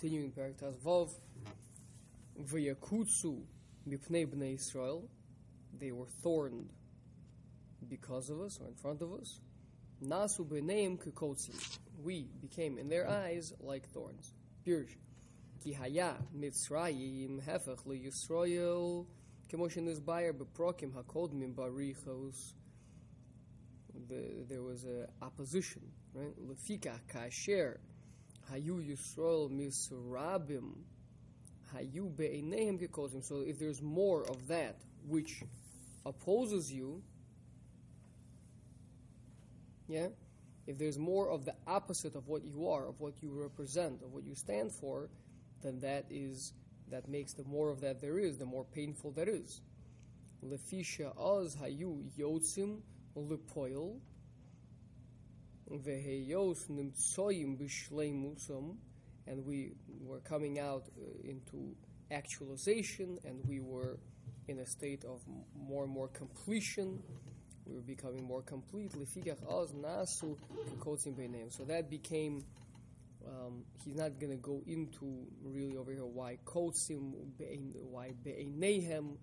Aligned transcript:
continuing 0.00 0.32
Paraktas 0.32 0.74
Vov, 0.78 1.10
Vayakutsu 2.42 3.42
Mipnei 3.86 4.26
Bnei 4.26 4.54
Israel, 4.54 5.06
they 5.78 5.92
were 5.92 6.06
thorned 6.22 6.70
because 7.86 8.30
of 8.30 8.40
us 8.40 8.58
or 8.62 8.68
in 8.68 8.74
front 8.74 9.02
of 9.02 9.12
us. 9.12 9.40
Nasu 10.02 10.46
B'neim 10.46 10.98
Kikotsi, 10.98 11.78
we 12.02 12.26
became 12.40 12.78
in 12.78 12.88
their 12.88 13.06
eyes 13.10 13.52
like 13.60 13.86
thorns. 13.90 14.32
Pirush. 14.66 14.96
Ki 15.62 15.74
haya 15.74 16.14
Mitzrayim 16.34 17.42
Hefech 17.42 17.84
LeYisrael 17.84 19.04
Kemoshin 19.52 19.86
Nizbayer 19.86 20.32
Beprokim 20.32 20.92
Hakodmim 20.92 21.54
Barichos. 21.54 22.54
There 24.48 24.62
was 24.62 24.86
a 24.86 25.08
opposition, 25.22 25.82
right? 26.14 26.34
Lefika 26.48 26.98
Kasher 27.12 27.76
hayu 28.52 28.80
Yisrael 28.86 29.50
misrabim 29.50 30.72
hayu 31.74 32.14
be'enehem 32.16 32.78
kekozim. 32.78 33.22
So 33.24 33.42
if 33.46 33.58
there's 33.58 33.82
more 33.82 34.22
of 34.22 34.48
that 34.48 34.76
which 35.06 35.42
opposes 36.04 36.72
you, 36.72 37.02
yeah, 39.88 40.08
if 40.66 40.78
there's 40.78 40.98
more 40.98 41.30
of 41.30 41.44
the 41.44 41.54
opposite 41.66 42.14
of 42.14 42.28
what 42.28 42.44
you 42.44 42.68
are, 42.68 42.86
of 42.86 43.00
what 43.00 43.22
you 43.22 43.30
represent, 43.30 44.02
of 44.02 44.12
what 44.12 44.24
you 44.24 44.34
stand 44.34 44.72
for, 44.72 45.08
then 45.62 45.80
that 45.80 46.06
is 46.10 46.52
that 46.90 47.08
makes 47.08 47.32
the 47.34 47.44
more 47.44 47.70
of 47.70 47.80
that 47.80 48.00
there 48.00 48.18
is, 48.18 48.38
the 48.38 48.46
more 48.46 48.64
painful 48.64 49.12
that 49.12 49.28
is. 49.28 49.60
Lefisha 50.44 51.12
oz 51.16 51.56
hayu 51.56 52.04
yotzim 52.18 52.80
lepoil 53.16 53.98
and 59.26 59.44
we 59.44 59.72
were 60.00 60.20
coming 60.20 60.58
out 60.58 60.88
uh, 60.98 61.28
into 61.28 61.76
actualization, 62.10 63.18
and 63.24 63.40
we 63.46 63.60
were 63.60 63.98
in 64.48 64.58
a 64.58 64.66
state 64.66 65.04
of 65.04 65.20
more 65.56 65.84
and 65.84 65.92
more 65.92 66.08
completion. 66.08 67.00
We 67.66 67.74
were 67.76 67.82
becoming 67.82 68.24
more 68.24 68.42
complete. 68.42 68.92
So 71.50 71.64
that 71.64 71.90
became. 71.90 72.44
Um, 73.24 73.64
he's 73.84 73.96
not 73.96 74.18
going 74.18 74.32
to 74.32 74.38
go 74.38 74.62
into 74.66 75.26
really 75.44 75.76
over 75.76 75.92
here 75.92 76.06
why 76.06 76.38
kotzim, 76.46 77.12
why 77.90 78.12
be'einehem, 78.24 79.18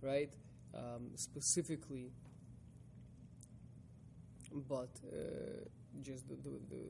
right? 0.00 0.32
Um, 0.74 1.10
specifically 1.16 2.10
but 4.68 4.90
uh, 5.06 5.68
just 6.00 6.28
the, 6.28 6.36
the, 6.36 6.58
the 6.70 6.82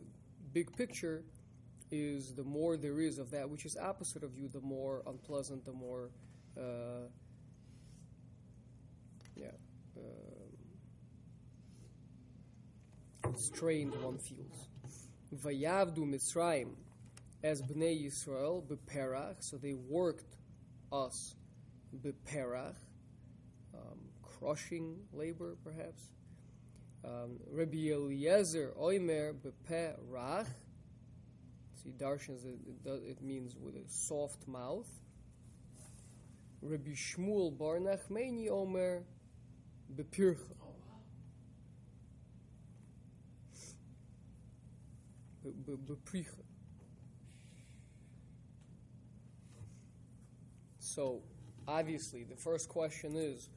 big 0.52 0.74
picture 0.76 1.24
is 1.90 2.34
the 2.34 2.44
more 2.44 2.76
there 2.76 3.00
is 3.00 3.18
of 3.18 3.30
that 3.30 3.48
which 3.48 3.64
is 3.66 3.76
opposite 3.76 4.22
of 4.22 4.36
you, 4.36 4.48
the 4.48 4.60
more 4.60 5.02
unpleasant, 5.06 5.64
the 5.64 5.72
more 5.72 6.10
uh, 6.56 7.08
yeah 9.36 9.46
um 9.96 10.52
strained 13.36 13.94
one 14.02 14.18
feels. 14.18 14.68
Vayavdu 15.34 15.98
Mitzrayim 15.98 16.70
as 17.42 17.62
Bnei 17.62 18.04
Yisrael 18.06 18.62
beperach, 18.66 19.36
so 19.40 19.56
they 19.56 19.74
worked 19.74 20.36
us 20.92 21.34
beperach, 22.02 22.76
um, 23.74 23.98
crushing 24.22 24.96
labor 25.12 25.56
perhaps 25.64 26.10
Um, 27.04 27.38
Rabbi 27.50 27.90
Eliezer 27.90 28.72
Oimer 28.80 29.34
bepe 29.34 29.94
rach. 30.10 30.46
See, 31.82 31.90
darshans 31.98 32.44
it, 32.44 33.20
means 33.22 33.56
with 33.56 33.74
a 33.74 33.88
soft 33.88 34.46
mouth. 34.46 34.86
Rabbi 36.60 36.92
Shmuel 36.92 37.56
bar 37.58 37.80
Nachmani 37.80 38.48
Omer 38.48 39.02
bepircha. 39.96 40.38
Be- 45.42 45.50
be- 45.50 45.72
Bepricha. 45.76 46.42
So, 50.78 51.22
obviously, 51.66 52.22
the 52.22 52.36
first 52.36 52.68
question 52.68 53.16
is, 53.16 53.48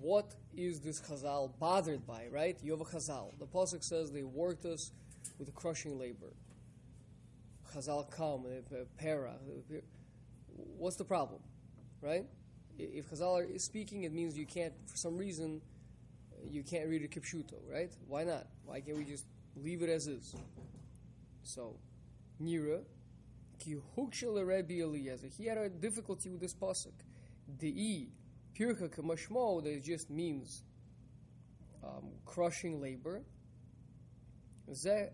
what 0.00 0.34
is 0.56 0.80
this 0.80 1.00
Chazal 1.00 1.50
bothered 1.58 2.06
by, 2.06 2.26
right? 2.30 2.56
You 2.62 2.72
have 2.72 2.80
a 2.80 2.84
Chazal. 2.84 3.38
The 3.38 3.46
Pasuk 3.46 3.82
says 3.82 4.10
they 4.10 4.22
worked 4.22 4.64
us 4.64 4.92
with 5.38 5.54
crushing 5.54 5.98
labor. 5.98 6.32
Chazal 7.74 8.10
come, 8.10 8.44
para. 8.98 9.34
What's 10.78 10.96
the 10.96 11.04
problem, 11.04 11.40
right? 12.00 12.24
If 12.78 13.10
Chazal 13.10 13.54
is 13.54 13.64
speaking, 13.64 14.04
it 14.04 14.12
means 14.12 14.36
you 14.36 14.46
can't, 14.46 14.74
for 14.86 14.96
some 14.96 15.16
reason, 15.16 15.60
you 16.48 16.62
can't 16.62 16.88
read 16.88 17.02
a 17.02 17.08
Kipshuto, 17.08 17.54
right? 17.70 17.92
Why 18.06 18.24
not? 18.24 18.46
Why 18.64 18.80
can't 18.80 18.96
we 18.96 19.04
just 19.04 19.26
leave 19.56 19.82
it 19.82 19.88
as 19.88 20.06
is? 20.06 20.34
So, 21.42 21.76
Nira. 22.42 22.82
He 23.64 23.76
had 25.46 25.58
a 25.58 25.68
difficulty 25.70 26.28
with 26.28 26.40
this 26.40 26.54
pasuk. 26.54 26.92
Dei 27.58 28.08
pircha 28.58 28.88
kamashmo 28.88 29.62
that 29.62 29.82
just 29.82 30.10
means 30.10 30.62
um, 31.82 32.10
crushing 32.24 32.80
labor. 32.80 33.22
Ze 34.72 35.08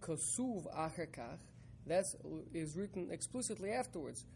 kasuv 0.00 0.66
achakach. 0.76 1.38
That 1.86 2.04
is 2.52 2.76
written 2.76 3.08
explicitly 3.10 3.72
afterwards. 3.72 4.26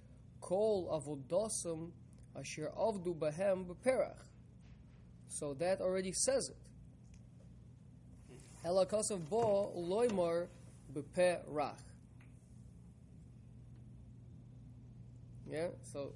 Kol 0.41 0.89
avodosam 0.91 1.91
asher 2.39 2.73
avdu 2.79 3.15
bahem 3.15 3.67
beperach. 3.67 4.17
So 5.29 5.55
that 5.55 5.81
already 5.81 6.13
says 6.13 6.51
it. 6.51 6.57
Elakasav 8.67 9.29
bo 9.29 9.73
loymar 9.77 10.49
beperach. 10.93 11.77
Yeah, 15.49 15.69
so 15.83 16.15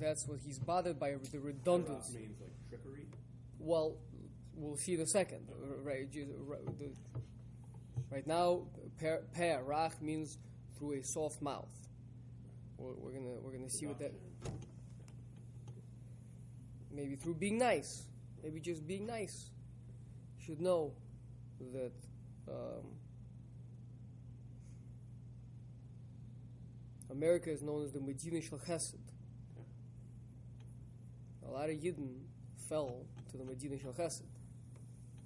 that's 0.00 0.26
what 0.26 0.38
he's 0.44 0.58
bothered 0.58 0.98
by 0.98 1.14
the 1.32 1.38
redundancy. 1.38 2.18
means 2.18 2.40
like 2.40 2.52
trickery. 2.68 3.06
Well, 3.58 3.96
we'll 4.54 4.76
see 4.76 4.94
in 4.94 5.00
a 5.00 5.06
second. 5.06 5.48
Right, 5.82 6.10
ju- 6.10 6.34
right, 6.46 6.64
the- 6.78 7.20
right 8.10 8.26
now, 8.26 8.62
per, 8.98 9.22
per 9.34 9.62
rach 9.66 10.00
means 10.00 10.38
through 10.78 10.92
a 10.94 11.02
soft 11.02 11.40
mouth. 11.42 11.68
We're, 12.78 12.92
we're 12.94 13.12
gonna 13.12 13.40
we're 13.42 13.52
gonna 13.52 13.70
see 13.70 13.86
what 13.86 13.98
that. 14.00 14.12
Maybe 16.92 17.16
through 17.16 17.34
being 17.34 17.58
nice. 17.58 18.04
Maybe 18.42 18.60
just 18.60 18.86
being 18.86 19.06
nice. 19.06 19.50
You 20.38 20.44
should 20.44 20.60
know 20.60 20.92
that. 21.72 21.92
Um, 22.48 22.84
America 27.10 27.50
is 27.50 27.62
known 27.62 27.84
as 27.84 27.92
the 27.92 28.00
Medina 28.00 28.40
Shel 28.42 28.58
Chesed. 28.58 28.94
A 31.48 31.52
lot 31.52 31.70
of 31.70 31.76
Yidden 31.76 32.20
fell 32.68 33.04
to 33.30 33.36
the 33.36 33.44
Medina 33.44 33.78
Shel 33.78 33.92
Chesed. 33.92 34.22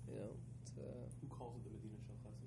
You 0.09 0.17
know, 0.17 0.31
uh, 0.79 0.83
Who 1.21 1.29
calls 1.29 1.57
it 1.57 1.65
the 1.65 1.71
Medina 1.71 1.97
Shel 2.07 2.17
Chesed? 2.17 2.41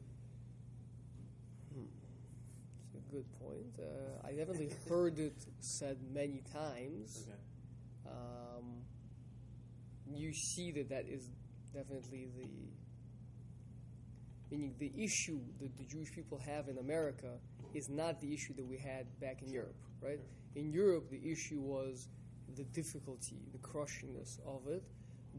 it's 2.86 2.96
a 2.96 3.12
good 3.12 3.26
point. 3.40 3.80
Uh, 3.80 4.28
I 4.28 4.32
definitely 4.34 4.72
heard 4.90 5.20
it 5.20 5.46
said 5.60 5.98
many 6.14 6.42
times. 6.52 7.28
Okay. 7.28 7.38
Um, 8.08 8.84
you 10.14 10.34
see 10.34 10.72
that 10.72 10.90
that 10.90 11.06
is 11.08 11.30
definitely 11.74 12.28
the 12.38 12.48
meaning 14.52 14.76
the 14.78 14.92
issue 14.96 15.40
that 15.60 15.76
the 15.78 15.84
Jewish 15.84 16.12
people 16.14 16.38
have 16.38 16.68
in 16.68 16.78
America 16.78 17.40
is 17.74 17.90
not 17.90 18.22
the 18.22 18.32
issue 18.34 18.54
that 18.54 18.66
we 18.66 18.78
had 18.78 19.08
back 19.20 19.42
in 19.42 19.52
Europe, 19.52 19.76
right? 20.00 20.20
In 20.56 20.72
Europe, 20.72 21.10
the 21.10 21.20
issue 21.32 21.60
was 21.60 22.08
the 22.56 22.64
difficulty, 22.64 23.38
the 23.52 23.58
crushingness 23.60 24.40
of 24.46 24.68
it, 24.68 24.84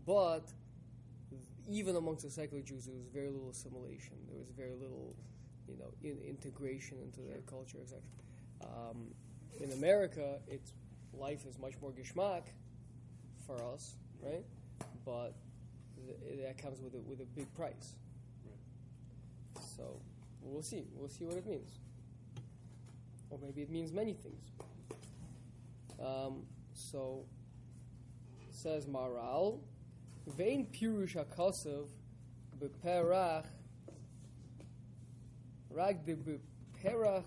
but 0.06 0.50
even 1.68 1.96
amongst 1.96 2.24
the 2.24 2.30
secular 2.30 2.62
Jews, 2.62 2.86
there 2.86 2.94
was 2.94 3.06
very 3.06 3.30
little 3.30 3.50
assimilation. 3.50 4.16
There 4.28 4.38
was 4.38 4.50
very 4.50 4.74
little, 4.74 5.14
you 5.68 5.76
know, 5.78 5.92
in, 6.02 6.18
integration 6.28 6.98
into 7.02 7.20
their 7.20 7.40
culture, 7.46 7.78
etc. 7.80 8.00
Um, 8.62 9.08
in 9.60 9.72
America, 9.72 10.38
it's 10.48 10.72
life 11.12 11.46
is 11.46 11.58
much 11.58 11.74
more 11.80 11.92
geschmack 11.92 12.42
for 13.46 13.56
us, 13.72 13.94
right? 14.22 14.44
But 15.04 15.34
th- 16.06 16.40
that 16.42 16.58
comes 16.58 16.80
with 16.80 16.94
a, 16.94 16.98
with 16.98 17.20
a 17.20 17.26
big 17.36 17.52
price. 17.54 17.94
Right. 18.44 19.64
So 19.76 20.00
we'll 20.42 20.62
see. 20.62 20.84
We'll 20.94 21.08
see 21.08 21.24
what 21.24 21.36
it 21.36 21.46
means. 21.46 21.78
Or 23.30 23.38
maybe 23.42 23.62
it 23.62 23.70
means 23.70 23.92
many 23.92 24.12
things. 24.12 24.50
Um, 26.00 26.42
so 26.74 27.24
says 28.50 28.86
Maharal, 28.86 29.60
Vein 30.26 30.66
Pirush 30.72 31.16
Akasav 31.16 31.86
Beperach 32.60 33.44
Rag 35.70 35.98
Beperach 36.06 37.24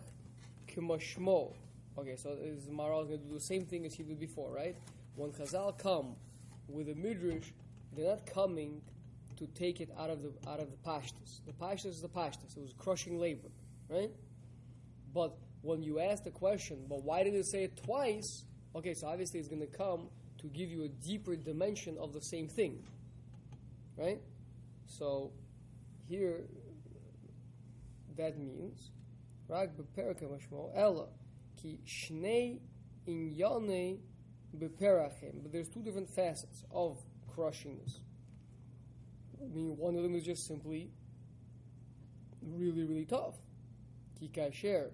kimashmo. 0.67 1.53
Okay, 1.97 2.15
so 2.15 2.29
is 2.41 2.67
Maharal 2.67 3.07
going 3.07 3.19
to 3.19 3.25
do 3.25 3.33
the 3.33 3.41
same 3.41 3.65
thing 3.65 3.85
as 3.85 3.93
he 3.93 4.03
did 4.03 4.19
before, 4.19 4.51
right? 4.51 4.75
When 5.15 5.31
Chazal 5.31 5.77
come 5.77 6.15
with 6.69 6.89
a 6.89 6.95
midrash, 6.95 7.49
they're 7.95 8.07
not 8.07 8.25
coming 8.25 8.81
to 9.37 9.47
take 9.47 9.81
it 9.81 9.89
out 9.97 10.09
of 10.09 10.21
the 10.21 10.31
out 10.49 10.59
of 10.59 10.69
the 10.71 10.77
pashtus. 10.77 11.41
The 11.45 11.53
pashtus 11.53 11.87
is 11.87 12.01
the 12.01 12.09
pashtus. 12.09 12.55
It 12.55 12.61
was 12.61 12.73
crushing 12.77 13.19
labor, 13.19 13.49
right? 13.89 14.11
But 15.13 15.35
when 15.61 15.81
you 15.81 15.99
ask 15.99 16.23
the 16.23 16.31
question, 16.31 16.85
but 16.87 17.03
why 17.03 17.23
did 17.23 17.33
it 17.33 17.45
say 17.45 17.63
it 17.63 17.83
twice? 17.83 18.43
Okay, 18.74 18.94
so 18.94 19.06
obviously 19.06 19.38
it's 19.40 19.48
going 19.48 19.60
to 19.60 19.66
come 19.66 20.08
to 20.38 20.46
give 20.48 20.70
you 20.70 20.84
a 20.84 20.88
deeper 20.88 21.36
dimension 21.36 21.96
of 21.98 22.12
the 22.12 22.20
same 22.20 22.48
thing, 22.48 22.82
right? 23.96 24.20
So 24.86 25.32
here, 26.08 26.44
that 28.16 28.38
means, 28.38 28.90
רק 29.48 29.70
בפרק 29.76 30.22
המשמעו, 30.22 30.72
אלא 30.74 31.06
כי 31.56 31.76
שני 31.84 32.58
ענייני 33.06 33.96
בפרחים, 34.54 35.42
but 35.42 35.52
there's 35.52 35.68
two 35.68 35.82
different 35.82 36.08
facets 36.08 36.64
of 36.70 36.98
crushing 37.34 37.78
this. 37.84 38.00
I 39.40 39.48
mean, 39.54 39.76
one 39.76 39.96
of 39.96 40.02
them 40.02 40.14
is 40.14 40.24
just 40.24 40.46
simply 40.46 40.90
really, 42.42 42.84
really 42.84 43.06
tough. 43.06 43.36
כי 44.14 44.28
כאשר 44.28 44.88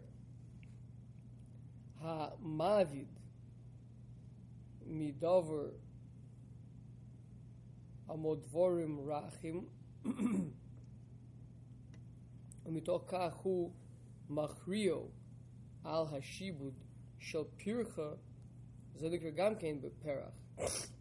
המעביד 2.01 3.09
מדובר 4.94 5.70
המודבורים 8.08 9.00
רחים 9.00 9.66
ומתוך 12.66 13.04
כך 13.08 13.36
הוא 13.36 13.72
מכריע 14.30 14.96
על 15.84 16.06
השיבוד 16.12 16.74
של 17.20 17.44
פרחה, 17.64 18.12
זה 18.96 19.10
נקרא 19.10 19.30
גם 19.30 19.56
כן 19.56 19.78
בפרח. 19.82 20.93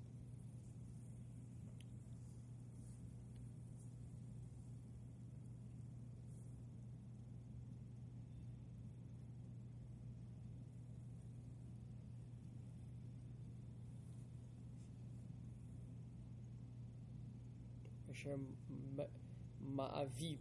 אשר 18.22 18.36
מ- 18.96 19.12
מעביד 19.76 20.40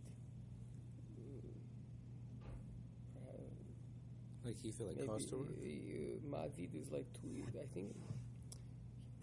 Like 4.45 4.59
he 4.63 4.71
feel 4.71 4.87
like 4.87 4.97
Maybe 4.97 5.09
cost 5.09 5.29
to 5.31 5.37
work? 5.39 5.49
uh, 5.51 6.31
Ma'avid 6.33 6.71
is 6.81 6.93
like 6.93 7.13
to, 7.15 7.29
I 7.61 7.67
think, 7.75 7.89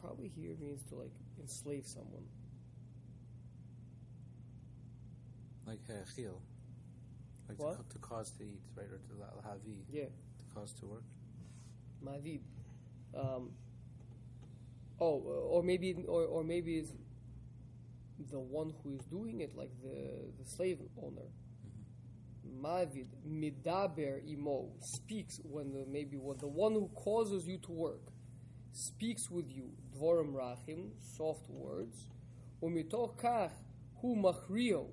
probably 0.01 0.27
here 0.35 0.53
means 0.59 0.81
to 0.89 0.95
like 0.95 1.13
enslave 1.39 1.85
someone. 1.87 2.25
Like 5.65 5.79
uh, 5.89 6.03
chil. 6.13 6.41
Like 7.47 7.57
What? 7.57 7.71
To, 7.71 7.77
co- 7.77 7.89
to 7.93 7.99
cause 7.99 8.31
to 8.31 8.43
eat, 8.43 8.63
right? 8.75 8.87
Or 8.91 8.97
to 9.07 9.13
la- 9.21 9.41
havi, 9.49 9.77
Yeah, 9.89 10.05
to 10.39 10.45
cause 10.53 10.73
to 10.81 10.85
work. 10.87 11.03
Ma'avid. 12.03 12.41
Um, 13.15 13.51
oh, 14.99 15.19
uh, 15.25 15.53
or 15.55 15.63
maybe, 15.63 16.03
or, 16.05 16.23
or 16.25 16.43
maybe 16.43 16.79
it's 16.79 16.91
the 18.30 18.38
one 18.38 18.72
who 18.82 18.94
is 18.94 19.04
doing 19.06 19.40
it, 19.40 19.56
like 19.56 19.70
the, 19.82 20.32
the 20.42 20.48
slave 20.48 20.78
owner. 21.02 21.28
Mm-hmm. 21.66 22.66
Ma'avid 22.66 23.06
midaber 23.26 24.20
imo 24.30 24.70
speaks 24.80 25.40
when 25.44 25.72
the 25.72 25.84
maybe 25.90 26.16
what 26.16 26.38
the 26.40 26.46
one 26.46 26.72
who 26.72 26.88
causes 26.94 27.46
you 27.46 27.58
to 27.58 27.72
work 27.72 28.12
speaks 28.72 29.30
with 29.30 29.50
you. 29.50 29.70
Dvorim 29.96 30.34
rachim 30.34 30.90
soft 31.16 31.48
words. 31.48 32.08
Umitoch 32.62 33.16
kach 33.16 33.52
hu 34.00 34.16
machrio. 34.16 34.86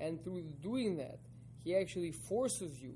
And 0.00 0.22
through 0.24 0.42
doing 0.60 0.96
that 0.96 1.18
he 1.64 1.76
actually 1.76 2.12
forces 2.12 2.80
you 2.80 2.94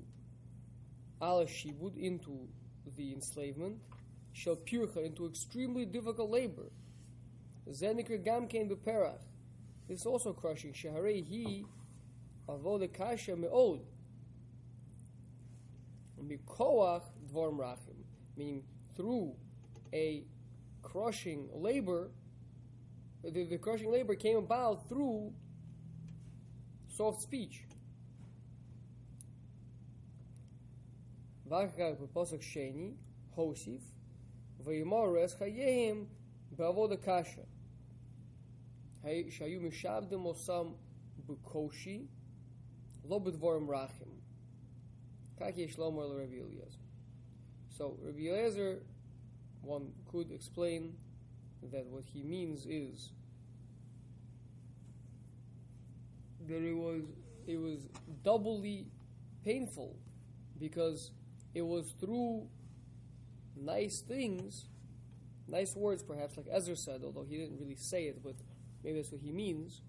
ala 1.21 1.45
shibud 1.45 1.95
into 1.97 2.47
the 2.95 3.13
enslavement 3.13 3.77
shel 4.33 4.55
pircha 4.55 5.05
into 5.05 5.25
extremely 5.25 5.85
difficult 5.85 6.29
labor. 6.29 6.69
Zenikr 7.69 8.23
gam 8.23 8.47
kein 8.47 8.69
beperach 8.69 9.21
this 9.88 10.00
is 10.00 10.06
also 10.06 10.32
crushing 10.32 10.72
shaharei 10.72 11.24
he 11.24 11.64
avoda 12.48 12.88
kasha 12.92 13.36
me'od 13.36 13.80
mikoach 16.22 17.02
dvorim 17.30 17.58
rachim, 17.58 17.98
meaning 18.36 18.62
through 18.96 19.34
a 19.92 20.24
crushing 20.82 21.48
labor, 21.54 22.10
the, 23.24 23.44
the 23.44 23.58
crushing 23.58 23.90
labor 23.90 24.14
came 24.14 24.36
about 24.38 24.88
through 24.88 25.32
soft 26.88 27.20
speech. 27.22 27.64
ואחר 31.48 31.68
כך 31.94 32.00
בפוסק 32.00 32.42
שני, 32.42 32.92
הוסיף, 33.34 33.82
וימור 34.64 35.24
אס 35.24 35.34
חייהם 35.34 36.04
בעבוד 36.56 36.92
הקשה, 36.92 37.40
הי- 37.40 37.55
שהיו 39.30 39.60
משעבדים 39.60 40.24
אותם 40.24 40.72
בקושי, 41.26 42.06
לא 43.04 43.18
בדבורים 43.18 43.70
רחים. 43.70 44.20
כך 45.36 45.56
יש 45.56 45.78
לומר 45.78 46.06
לרבי 46.06 46.40
אליעזר. 46.40 46.78
So 47.78 47.96
Rabbi 48.04 48.28
Eliezer, 48.28 48.82
one 49.62 49.92
could 50.10 50.30
explain 50.30 50.94
that 51.72 51.86
what 51.86 52.04
he 52.12 52.22
means 52.22 52.66
is 52.66 53.10
that 56.48 56.62
it 56.62 56.76
was 56.76 57.02
it 57.46 57.56
was 57.56 57.88
doubly 58.22 58.86
painful 59.44 59.96
because 60.58 61.10
it 61.54 61.62
was 61.62 61.94
through 62.00 62.46
nice 63.56 64.00
things, 64.00 64.66
nice 65.48 65.74
words 65.74 66.02
perhaps, 66.02 66.36
like 66.36 66.46
Ezra 66.50 66.76
said, 66.76 67.02
although 67.04 67.24
he 67.28 67.36
didn't 67.36 67.58
really 67.58 67.76
say 67.76 68.04
it, 68.04 68.22
but 68.22 68.36
maybe 68.83 68.97
that's 68.97 69.11
what 69.11 69.21
he 69.21 69.31
means. 69.31 69.81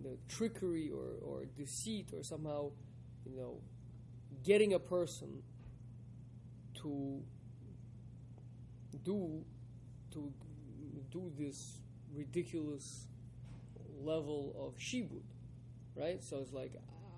The 0.00 0.16
trickery 0.28 0.90
or, 0.90 1.18
or 1.22 1.44
deceit 1.56 2.10
or 2.16 2.22
somehow, 2.22 2.70
you 3.26 3.36
know, 3.36 3.60
getting 4.44 4.74
a 4.74 4.78
person 4.78 5.42
to 6.82 7.20
do 9.04 9.44
to 10.12 10.32
do 11.10 11.32
this 11.38 11.78
ridiculous 12.14 13.06
level 14.00 14.54
of 14.58 14.78
shibud, 14.78 15.22
right? 15.96 16.22
So 16.22 16.38
it's 16.38 16.52
like 16.52 16.72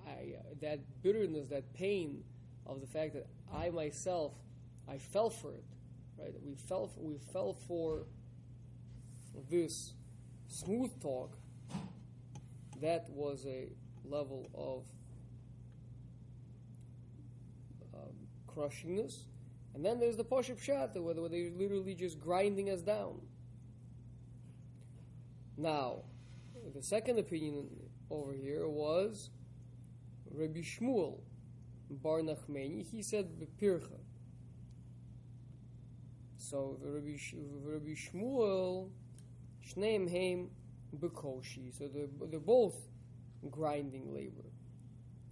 I 0.07 0.37
that 0.61 0.81
bitterness, 1.03 1.49
that 1.49 1.73
pain 1.75 2.25
of 2.67 2.81
the 2.81 2.87
fact 2.87 3.15
that 3.15 3.27
I 3.53 3.71
myself 3.71 4.33
I 4.89 4.99
fell 4.99 5.31
for 5.31 5.53
it, 5.53 5.65
right? 6.19 6.35
We 6.45 6.55
fell 6.55 6.91
we 6.97 7.19
fell 7.33 7.55
for 7.55 8.07
this 9.49 9.93
smooth 10.51 10.91
talk. 11.01 11.37
That 12.83 13.09
was 13.11 13.47
a 13.47 13.69
level 14.05 14.51
of 14.55 14.85
um, 17.95 18.15
crushingness. 18.49 19.25
And 19.75 19.85
then 19.85 20.01
there's 20.01 20.17
the 20.17 20.25
Poshup 20.25 20.61
Shat, 20.61 21.01
where, 21.01 21.15
they're 21.15 21.51
literally 21.57 21.95
just 21.95 22.21
grinding 22.21 22.71
us 22.71 22.83
down. 22.83 23.21
Now, 25.57 26.03
the 26.75 26.83
second 26.83 27.19
opinion 27.19 27.69
over 28.11 28.33
here 28.33 28.69
was 28.69 29.31
Rabbi 30.31 30.61
Shmuel 30.61 31.21
Bar 31.91 32.21
Nachmani. 32.21 32.85
He 32.85 33.03
said 33.03 33.29
Bepircha. 33.39 33.99
So 36.39 36.79
Rabbi 36.83 37.95
Shmuel, 37.95 38.89
Shneim 39.75 40.11
Heim 40.11 40.51
Bekoshi. 40.97 41.77
So 41.77 41.89
they're, 41.89 42.07
they're 42.29 42.41
both 42.41 42.77
grinding 43.51 44.15
labor. 44.15 44.45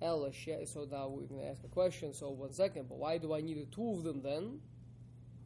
Ella 0.01 0.31
so 0.33 0.87
now 0.91 1.09
we're 1.09 1.27
going 1.27 1.41
to 1.41 1.49
ask 1.49 1.65
a 1.65 1.69
question. 1.69 2.15
So 2.15 2.31
one 2.31 2.53
second, 2.53 2.89
but 2.89 2.99
why 2.99 3.19
do 3.19 3.35
I 3.35 3.41
need 3.41 3.59
the 3.59 3.67
two 3.75 3.91
of 3.91 4.05
them 4.05 4.23
then? 4.23 4.61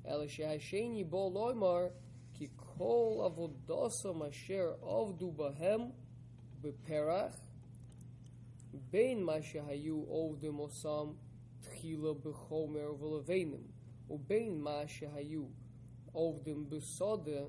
Ella 0.06 0.26
shehasheni 0.26 1.08
bo 1.08 1.30
loymar 1.30 1.90
ki 2.34 2.50
kol 2.76 3.30
avodosam 3.30 4.28
asher 4.28 4.74
avdu 4.82 5.34
bahem 5.34 5.92
beperach 6.62 7.34
bein 8.90 9.22
ma 9.22 9.34
shehayu 9.34 10.06
ovdim 10.08 10.58
osam 10.60 11.14
tchila 11.62 12.14
bechomer 12.16 12.98
v'levenim 12.98 13.64
ubein 14.10 14.58
ma 14.58 14.84
shehayu 14.84 15.48
ovdim 16.14 16.66
besode 16.68 17.48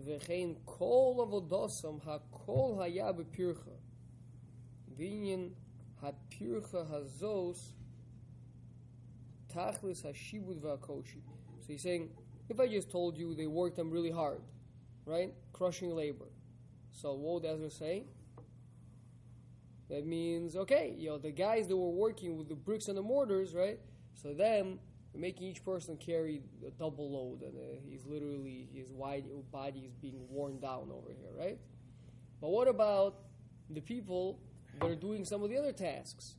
וכן 0.00 0.48
כל 0.64 1.14
עבודוסם 1.20 1.96
הכל 2.02 2.76
היה 2.80 3.12
בפרחה 3.12 3.70
ועניין 4.96 5.50
הפרחה 6.02 6.96
הזוס 6.96 7.72
Tachlis 9.56 10.02
hashibud 10.02 10.60
v'akoshi. 10.60 11.22
So 11.60 11.68
he's 11.68 11.82
saying, 11.82 12.10
if 12.48 12.60
I 12.60 12.68
just 12.68 12.90
told 12.90 13.16
you 13.16 13.34
they 13.34 13.46
worked 13.46 13.76
them 13.76 13.90
really 13.90 14.10
hard, 14.10 14.42
right? 15.06 15.32
Crushing 15.52 15.90
labor. 15.94 16.26
So 16.92 17.14
what 17.14 17.42
would 17.42 17.50
Ezra 17.50 17.70
say? 17.70 18.04
That 19.88 20.06
means, 20.06 20.56
okay, 20.56 20.94
you 20.98 21.10
know, 21.10 21.18
the 21.18 21.30
guys 21.30 21.68
that 21.68 21.76
were 21.76 21.90
working 21.90 22.36
with 22.36 22.48
the 22.48 22.54
bricks 22.54 22.88
and 22.88 22.98
the 22.98 23.02
mortars, 23.02 23.54
right? 23.54 23.78
So 24.14 24.34
making 25.13 25.47
each 25.47 25.63
person 25.63 25.97
carry 25.97 26.41
a 26.65 26.71
double 26.71 27.11
load, 27.11 27.41
and 27.41 27.57
uh, 27.57 27.79
he's 27.85 28.05
literally 28.05 28.69
his 28.73 28.89
wide 28.91 29.25
body 29.51 29.81
is 29.81 29.93
being 29.95 30.19
worn 30.29 30.59
down 30.59 30.89
over 30.91 31.09
here, 31.09 31.31
right? 31.37 31.59
But 32.39 32.49
what 32.49 32.67
about 32.67 33.15
the 33.69 33.81
people 33.81 34.39
that 34.79 34.89
are 34.89 34.95
doing 34.95 35.25
some 35.25 35.43
of 35.43 35.49
the 35.49 35.57
other 35.57 35.73
tasks? 35.73 36.35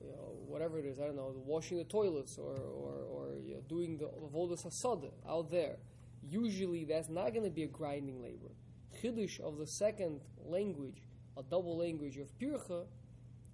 You 0.00 0.10
know, 0.10 0.36
whatever 0.46 0.78
it 0.78 0.84
is, 0.84 1.00
I 1.00 1.04
don't 1.04 1.16
know, 1.16 1.34
washing 1.44 1.78
the 1.78 1.84
toilets 1.84 2.36
or 2.36 2.56
or, 2.56 2.92
or 3.10 3.28
you 3.42 3.54
know, 3.54 3.62
doing 3.68 3.96
the 3.96 4.06
avodas 4.06 4.66
hasada 4.66 5.10
out 5.28 5.50
there. 5.50 5.76
Usually, 6.22 6.84
that's 6.84 7.08
not 7.08 7.32
going 7.32 7.44
to 7.44 7.50
be 7.50 7.64
a 7.64 7.68
grinding 7.68 8.22
labor. 8.22 8.52
Chiddush 9.00 9.40
of 9.40 9.58
the 9.58 9.66
second 9.66 10.20
language, 10.44 11.02
a 11.36 11.42
double 11.42 11.76
language 11.76 12.16
of 12.18 12.28
pircha, 12.38 12.84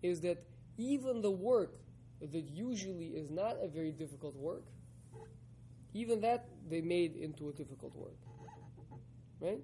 is 0.02 0.20
that 0.20 0.44
even 0.76 1.20
the 1.20 1.30
work 1.30 1.78
that 2.20 2.48
usually 2.50 3.06
is 3.06 3.30
not 3.30 3.56
a 3.62 3.68
very 3.68 3.92
difficult 3.92 4.36
work, 4.36 4.64
even 5.94 6.20
that 6.20 6.46
they 6.68 6.80
made 6.80 7.16
into 7.16 7.48
a 7.48 7.52
difficult 7.52 7.94
work. 7.96 8.16
Right? 9.40 9.62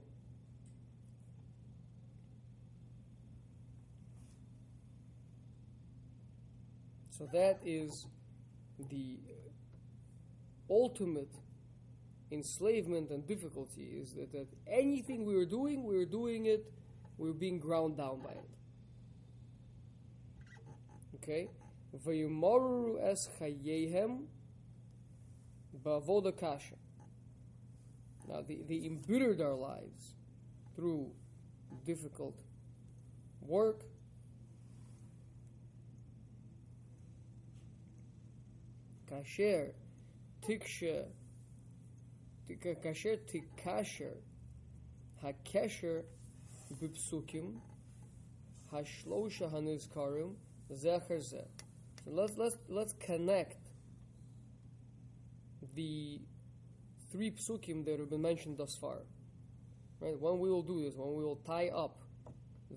So 7.11 7.29
that 7.33 7.61
is 7.65 8.07
the 8.91 9.19
ultimate 10.69 11.31
enslavement 12.31 13.11
and 13.11 13.27
difficulty 13.27 14.01
is 14.03 14.13
that, 14.15 14.33
that 14.33 14.47
anything 14.67 15.25
we 15.25 15.35
were 15.35 15.47
doing, 15.47 15.85
we 15.85 15.97
were 15.97 16.05
doing 16.05 16.47
it, 16.47 16.71
we 17.17 17.29
were 17.29 17.35
being 17.35 17.59
ground 17.59 17.97
down 17.97 18.21
by 18.21 18.33
it. 18.33 18.51
Okay? 21.15 21.49
Vayumaru 22.05 22.99
es 23.01 23.29
chayehem 23.41 24.27
bavoda 25.85 26.37
kasha. 26.37 26.77
Now, 28.29 28.43
they, 28.43 28.57
they 28.69 28.87
embittered 28.87 29.41
our 29.41 29.55
lives 29.55 30.15
through 30.75 31.13
difficult 31.85 32.35
work. 33.41 33.85
Kasher 39.11 39.73
tiksha 40.43 41.05
kasher 42.49 43.19
tikasher 43.31 44.17
hakesher 45.23 46.03
bipsukim 46.81 47.61
hashlosha 48.73 49.53
hanizkarim 49.53 50.35
zecher 50.73 51.21
zeh. 51.21 51.66
Let's 52.09 52.37
let's 52.37 52.57
let's 52.69 52.93
connect 52.95 53.59
the 55.75 56.21
three 57.11 57.33
psukim 57.33 57.85
that 57.85 57.99
have 57.99 58.11
been 58.11 58.23
mentioned 58.23 58.59
thus 58.59 58.77
far. 58.77 58.99
Right? 60.01 60.19
When 60.19 60.39
we 60.39 60.49
will 60.49 60.63
do 60.63 60.85
this, 60.85 60.95
when 60.95 61.17
we 61.17 61.25
will 61.25 61.41
tie 61.45 61.69
up 61.69 61.99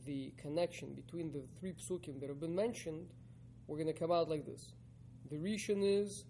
the 0.06 0.34
connection 0.38 0.96
between 0.96 1.32
the 1.32 1.44
three 1.60 1.74
psukim 1.74 2.20
that 2.22 2.30
have 2.30 2.40
been 2.40 2.56
mentioned, 2.56 3.08
we're 3.68 3.78
going 3.78 3.94
to 3.94 3.94
come 3.94 4.12
out 4.12 4.30
like 4.30 4.46
this. 4.46 4.74
The 5.30 5.38
Rishon 5.38 5.84
is 5.84 6.26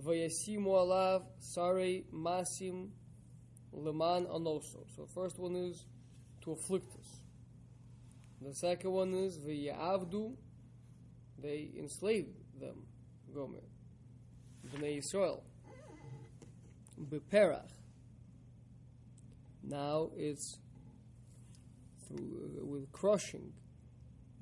Vayasimu 0.00 0.66
alav 0.66 1.24
sare 1.38 2.02
masim 2.14 2.88
leman 3.72 4.24
anoso. 4.26 4.86
So 4.96 5.02
the 5.02 5.12
first 5.12 5.38
one 5.38 5.54
is 5.54 5.84
to 6.44 6.52
afflict 6.52 6.94
us. 6.98 7.22
The 8.40 8.54
second 8.54 8.90
one 8.90 9.12
is 9.12 9.38
Vayavdu 9.38 10.34
they 11.42 11.68
enslaved 11.78 12.28
them, 12.60 12.76
Gomer. 13.34 13.58
Bnei 14.74 14.98
Israel. 14.98 15.42
Beperach. 17.00 17.68
Now 19.64 20.10
it's 20.16 20.58
through, 22.06 22.58
uh, 22.60 22.64
with 22.64 22.90
crushing. 22.92 23.52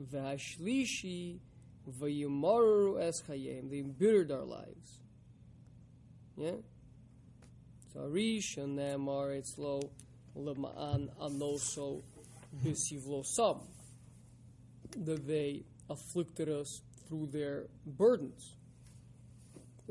Vashlishi 0.02 1.38
vayimaru 1.88 3.00
es 3.00 3.22
chayim. 3.28 3.70
They 3.70 3.80
embittered 3.80 4.30
our 4.30 4.44
lives. 4.44 5.00
Yeah? 6.36 6.52
So 7.92 8.00
Arish 8.00 8.56
and 8.56 8.78
Nemar, 8.78 9.36
it's 9.36 9.58
low. 9.58 9.80
Lema'an 10.36 11.08
anoso 11.20 12.02
bisivlo 12.64 13.24
sam. 13.24 13.60
That 15.04 15.26
they 15.26 15.64
afflicted 15.88 16.48
us 16.48 16.82
through 17.10 17.26
their 17.32 17.66
burdens. 17.84 18.56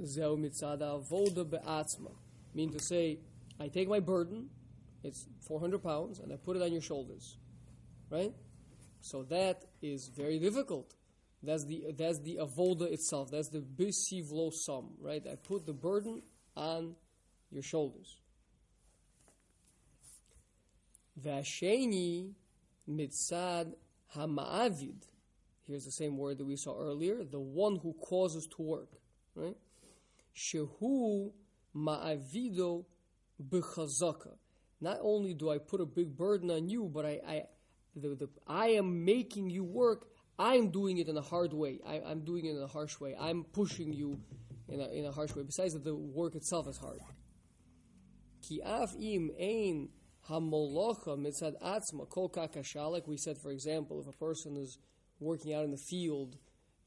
Zeu 0.04 0.38
mitzada 0.38 0.98
avoda 0.98 1.48
be'atzma. 1.48 2.14
Mean 2.56 2.72
to 2.72 2.80
say, 2.80 3.20
I 3.60 3.68
take 3.68 3.90
my 3.90 4.00
burden, 4.00 4.50
it's 5.04 5.28
400 5.48 5.84
pounds, 5.84 6.20
and 6.20 6.32
I 6.32 6.38
put 6.38 6.56
it 6.56 6.64
on 6.64 6.72
your 6.72 6.82
shoulders. 6.82 7.38
Right? 8.10 8.34
So 9.02 9.24
that 9.24 9.66
is 9.82 10.10
very 10.16 10.40
difficult. 10.40 10.96
That's 11.44 11.66
the 11.66 11.94
that's 11.98 12.20
the 12.20 12.38
avoda 12.42 12.92
itself. 12.92 13.32
That's 13.32 13.50
the 13.50 13.60
bisivlo 13.60 14.52
sum, 14.52 14.90
right? 15.00 15.26
I 15.26 15.36
put 15.36 15.66
the 15.66 15.74
burden 15.74 16.22
on 16.56 16.96
your 17.52 17.64
shoulders. 17.64 18.20
Vasheni 21.22 22.32
mitzad 22.90 23.74
hamaavid. 24.16 25.09
Here's 25.70 25.86
the 25.86 25.92
same 25.92 26.18
word 26.18 26.40
that 26.40 26.46
we 26.46 26.56
saw 26.56 26.76
earlier. 26.76 27.24
The 27.24 27.40
one 27.40 27.76
who 27.76 27.94
causes 27.94 28.48
to 28.56 28.62
work, 28.64 28.90
right? 29.36 29.56
Shehu 30.36 31.32
ma'avido 31.76 32.86
b'chazaka. 33.40 34.34
Not 34.82 34.98
only 35.02 35.36
do 35.36 35.52
I 35.52 35.60
put 35.60 35.80
a 35.80 35.86
big 35.86 36.18
burden 36.18 36.50
on 36.50 36.70
you, 36.70 36.90
but 36.92 37.06
I, 37.06 37.20
I, 37.28 37.44
the, 37.96 38.16
the, 38.16 38.30
I 38.48 38.70
am 38.70 39.06
making 39.06 39.52
you 39.52 39.64
work. 39.64 40.08
I'm 40.40 40.72
doing 40.72 40.98
it 40.98 41.08
in 41.08 41.18
a 41.18 41.22
hard 41.22 41.54
way. 41.54 41.80
I, 41.86 42.02
I'm 42.02 42.22
doing 42.22 42.46
it 42.46 42.56
in 42.56 42.64
a 42.64 42.68
harsh 42.68 43.00
way. 43.00 43.16
I'm 43.20 43.44
pushing 43.44 43.94
you 43.94 44.20
in 44.70 44.82
a, 44.82 44.88
in 44.88 45.06
a 45.06 45.12
harsh 45.12 45.36
way. 45.36 45.44
Besides 45.44 45.74
that, 45.74 45.84
the 45.84 45.96
work 45.96 46.34
itself 46.34 46.68
is 46.68 46.78
hard. 46.78 47.00
Ki 48.42 48.62
af 48.66 48.96
im 49.00 49.30
ein 49.40 49.90
hamolocha 50.30 51.16
mitzad 51.16 51.62
atzma 51.62 52.10
kol 52.10 52.30
kakasha. 52.30 53.06
We 53.06 53.18
said, 53.18 53.38
for 53.38 53.52
example, 53.52 54.00
if 54.00 54.08
a 54.08 54.18
person 54.18 54.58
is 54.58 54.80
working 55.20 55.54
out 55.54 55.66
in 55.66 55.72
the 55.72 55.78
field, 55.78 56.38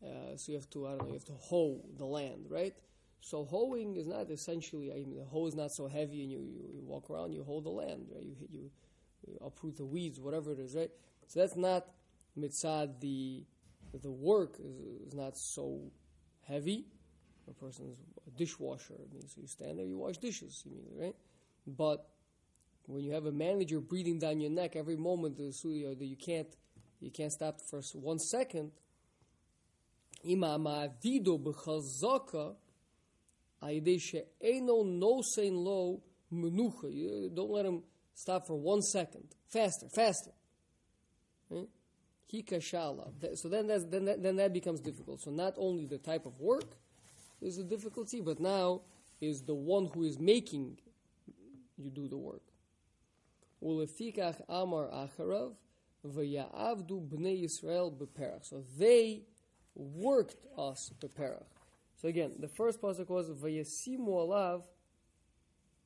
uh, 0.05 0.37
so 0.37 0.53
you 0.53 0.59
have 0.59 0.69
to, 0.71 0.87
I 0.87 0.91
don't 0.91 1.03
know, 1.03 1.07
you 1.09 1.15
have 1.15 1.25
to 1.27 1.33
hoe 1.33 1.81
the 1.97 2.07
land, 2.07 2.47
right? 2.49 2.75
So 3.21 3.45
hoeing 3.45 3.97
is 3.97 4.09
not 4.09 4.31
essentially, 4.31 4.91
I 4.91 4.97
mean, 4.97 5.17
the 5.17 5.25
hoe 5.25 5.47
is 5.47 5.55
not 5.55 5.71
so 5.71 5.87
heavy 5.87 6.23
and 6.23 6.33
you, 6.33 6.39
you, 6.39 6.69
you 6.75 6.83
walk 6.85 7.09
around, 7.09 7.33
you 7.33 7.45
hoe 7.45 7.61
the 7.61 7.71
land, 7.71 8.07
right? 8.13 8.25
You, 8.25 8.35
you, 8.51 8.71
you 9.27 9.39
uproot 9.45 9.77
the 9.77 9.85
weeds, 9.85 10.19
whatever 10.19 10.53
it 10.53 10.59
is, 10.59 10.75
right? 10.75 10.91
So 11.29 11.41
that's 11.41 11.57
not 11.57 11.87
mitzad, 12.37 13.01
the, 13.01 13.45
the 14.03 14.11
work 14.11 14.57
is, 14.59 14.77
is 15.07 15.15
not 15.15 15.37
so 15.37 15.93
heavy. 16.49 16.87
A 17.49 17.53
person's 17.53 17.97
a 18.27 18.31
dishwasher, 18.31 18.95
I 18.95 19.15
mean, 19.15 19.29
so 19.29 19.41
you 19.41 19.47
stand 19.47 19.79
there, 19.79 19.87
you 19.87 19.99
wash 19.99 20.19
dishes, 20.19 20.65
immediately, 20.67 21.05
right? 21.07 21.17
But 21.67 22.09
when 22.87 23.05
you 23.05 23.13
have 23.13 23.27
a 23.27 23.33
manager 23.33 23.81
breathing 23.81 24.19
down 24.19 24.41
your 24.41 24.51
neck 24.51 24.75
every 24.77 24.97
moment, 24.97 25.39
you, 25.39 25.95
that 25.95 26.05
you 26.05 26.17
can't, 26.17 26.49
you 27.03 27.11
can't 27.11 27.33
stop 27.33 27.59
for 27.69 27.83
one 27.95 28.19
second. 28.19 28.71
Menucha. 36.33 37.35
Don't 37.35 37.51
let 37.51 37.67
him 37.67 37.83
stop 38.15 38.47
for 38.47 38.59
one 38.59 38.81
second. 38.81 39.25
Faster, 39.49 39.87
faster. 39.95 40.31
Eh? 41.55 41.65
Hikashala. 42.33 43.11
So 43.37 43.49
then, 43.49 43.67
then, 43.67 44.05
that, 44.07 44.23
then 44.23 44.37
that 44.37 44.53
becomes 44.53 44.81
difficult. 44.81 45.21
So 45.21 45.31
not 45.31 45.55
only 45.59 45.87
the 45.87 45.99
type 45.99 46.25
of 46.25 46.41
work 46.41 46.77
is 47.43 47.59
a 47.59 47.65
difficulty, 47.65 48.21
but 48.21 48.41
now 48.41 48.83
is 49.21 49.43
the 49.43 49.55
one 49.55 49.91
who 49.93 50.05
is 50.05 50.19
making 50.19 50.79
you 51.77 51.91
do 51.91 52.09
the 52.09 52.17
work. 52.17 52.43
Ulefikach 53.63 54.41
amar 54.49 54.89
acharav 54.89 55.53
bnei 56.05 57.43
Yisrael 57.43 57.93
beperach. 57.97 58.45
So 58.45 58.63
they 58.79 59.23
worked 59.75 60.37
us 60.59 60.93
beperach. 61.01 61.45
So 61.97 62.09
again, 62.09 62.33
the 62.39 62.49
first 62.49 62.81
pasuk 62.81 63.09
was 63.09 63.31
Vayasimu 63.31 64.09
alav 64.09 64.63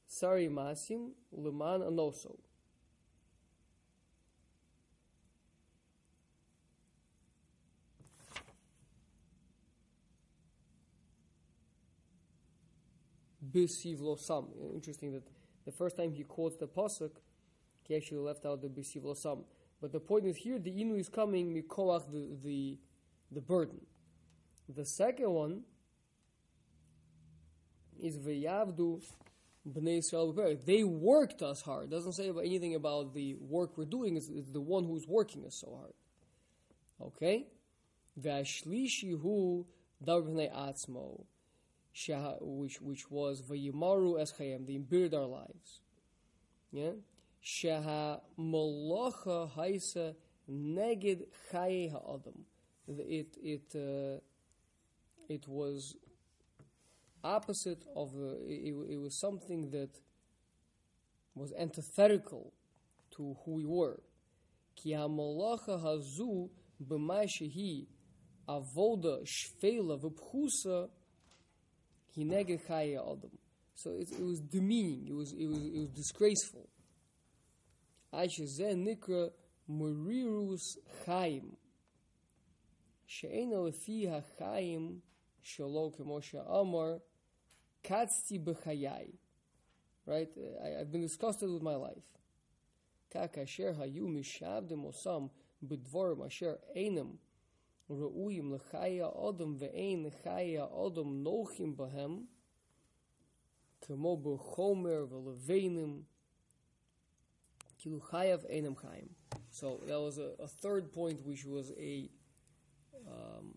sari 0.06 0.49
masim 0.49 1.11
leman 1.32 1.82
anoso. 1.82 2.37
Bisivlosam. 13.52 14.49
Interesting 14.75 15.12
that 15.12 15.23
the 15.64 15.73
first 15.73 15.96
time 15.96 16.12
he 16.12 16.25
quotes 16.25 16.56
the 16.56 16.66
pasuk, 16.66 17.11
he 17.82 17.96
actually 17.96 18.18
left 18.18 18.44
out 18.44 18.61
the 18.61 18.68
Bisivlosam. 18.68 19.44
But 19.80 19.92
the 19.92 20.00
point 20.00 20.26
is 20.26 20.37
here, 20.37 20.59
the 20.59 20.71
inu 20.71 20.99
is 20.99 21.09
coming 21.09 21.54
mikoach 21.54 22.11
the 22.11 22.37
the 22.42 22.78
the 23.30 23.40
burden. 23.40 23.80
The 24.68 24.85
second 24.85 25.30
one 25.30 25.62
is 28.00 28.18
v'yavdu 28.18 29.02
bnei 29.68 29.99
Israel 29.99 30.33
b'perek. 30.33 30.64
They 30.64 30.83
worked 30.83 31.42
us 31.42 31.62
hard. 31.62 31.90
Doesn't 31.90 32.12
say 32.12 32.28
about 32.28 32.45
anything 32.45 32.75
about 32.75 33.14
the 33.14 33.37
work 33.40 33.76
we're 33.76 33.85
doing. 33.85 34.16
It's, 34.16 34.28
it's 34.28 34.50
the 34.50 34.61
one 34.61 34.85
who's 34.85 35.06
working 35.06 35.45
us 35.45 35.56
so 35.56 35.76
hard. 35.78 35.92
Okay, 37.09 37.47
v'ashlishi 38.21 39.21
hu 39.21 39.66
atzmo, 40.06 41.25
which 42.40 42.80
which 42.80 43.11
was 43.11 43.42
v'yimaru 43.42 44.18
eschayim. 44.21 44.66
They 44.66 44.76
embittered 44.76 45.14
our 45.14 45.26
lives. 45.26 45.80
Yeah, 46.73 46.92
malacha 48.38 49.50
haisa 49.56 50.14
neged 50.50 51.26
chaye 51.52 51.90
ha'adam. 51.90 52.44
It 52.88 53.36
it 53.42 53.74
uh, 53.74 54.20
it 55.28 55.46
was 55.48 55.96
opposite 57.22 57.84
of 57.94 58.14
uh, 58.14 58.34
it, 58.46 58.74
it 58.90 59.00
was 59.00 59.18
something 59.20 59.70
that 59.70 59.90
was 61.34 61.52
antithetical 61.58 62.52
to 63.16 63.36
who 63.44 63.54
we 63.54 63.64
were. 63.64 64.00
Ki 64.76 64.92
hamalacha 64.92 65.82
hazu 65.82 66.48
b'may 66.82 67.26
shehi 67.26 67.86
avoda 68.48 69.24
shfela 69.24 70.00
v'pchusa 70.00 70.88
he 72.12 72.24
neged 72.24 72.66
chaya 72.66 73.00
adam. 73.00 73.38
So 73.74 73.90
it, 73.90 74.08
it 74.10 74.24
was 74.24 74.40
demeaning. 74.40 75.06
It 75.08 75.14
was 75.14 75.32
it 75.32 75.46
was 75.46 75.58
it 75.58 75.78
was 75.78 75.90
disgraceful. 75.90 76.65
Aisha 78.15 78.75
nikra 78.75 79.31
murirus 79.69 80.77
chaim. 81.05 81.55
she'ena 83.05 83.55
lefi 83.55 84.07
ha'chaim 84.09 85.01
shelo 85.43 85.95
kemo 85.95 86.21
she'amar 86.21 87.01
katzti 87.83 88.39
b'chayai. 88.39 89.13
Right? 90.05 90.29
I, 90.63 90.79
I've 90.81 90.91
been 90.91 91.01
disgusted 91.01 91.50
with 91.50 91.61
my 91.61 91.75
life. 91.75 92.03
Kak 93.11 93.38
asher 93.38 93.73
hayu 93.73 94.07
mishavdim 94.07 94.85
osam 94.85 95.29
b'dvorim 95.65 96.25
asher 96.25 96.57
einam 96.75 97.17
ראויים 97.91 98.53
לחיי 98.53 99.01
האדם 99.01 99.55
ואין 99.57 100.09
חיי 100.09 100.59
האדם 100.59 101.23
נוחים 101.23 101.77
בהם, 101.77 102.25
כמו 103.81 104.17
בחומר 104.17 105.05
ולבנים, 105.09 106.03
Kilu 107.83 108.00
Chayav 108.00 108.45
So 109.50 109.80
that 109.87 110.00
was 110.00 110.18
a, 110.18 110.30
a, 110.42 110.49
third 110.49 110.92
point, 110.92 111.25
which 111.25 111.45
was 111.45 111.73
a 111.78 112.09
um, 113.06 113.54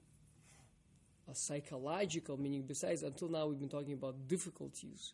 a 1.29 1.35
psychological 1.35 2.37
meaning. 2.37 2.63
Besides, 2.63 3.03
until 3.03 3.29
now 3.29 3.47
we've 3.47 3.59
been 3.59 3.69
talking 3.69 3.93
about 3.93 4.27
difficulties, 4.27 5.13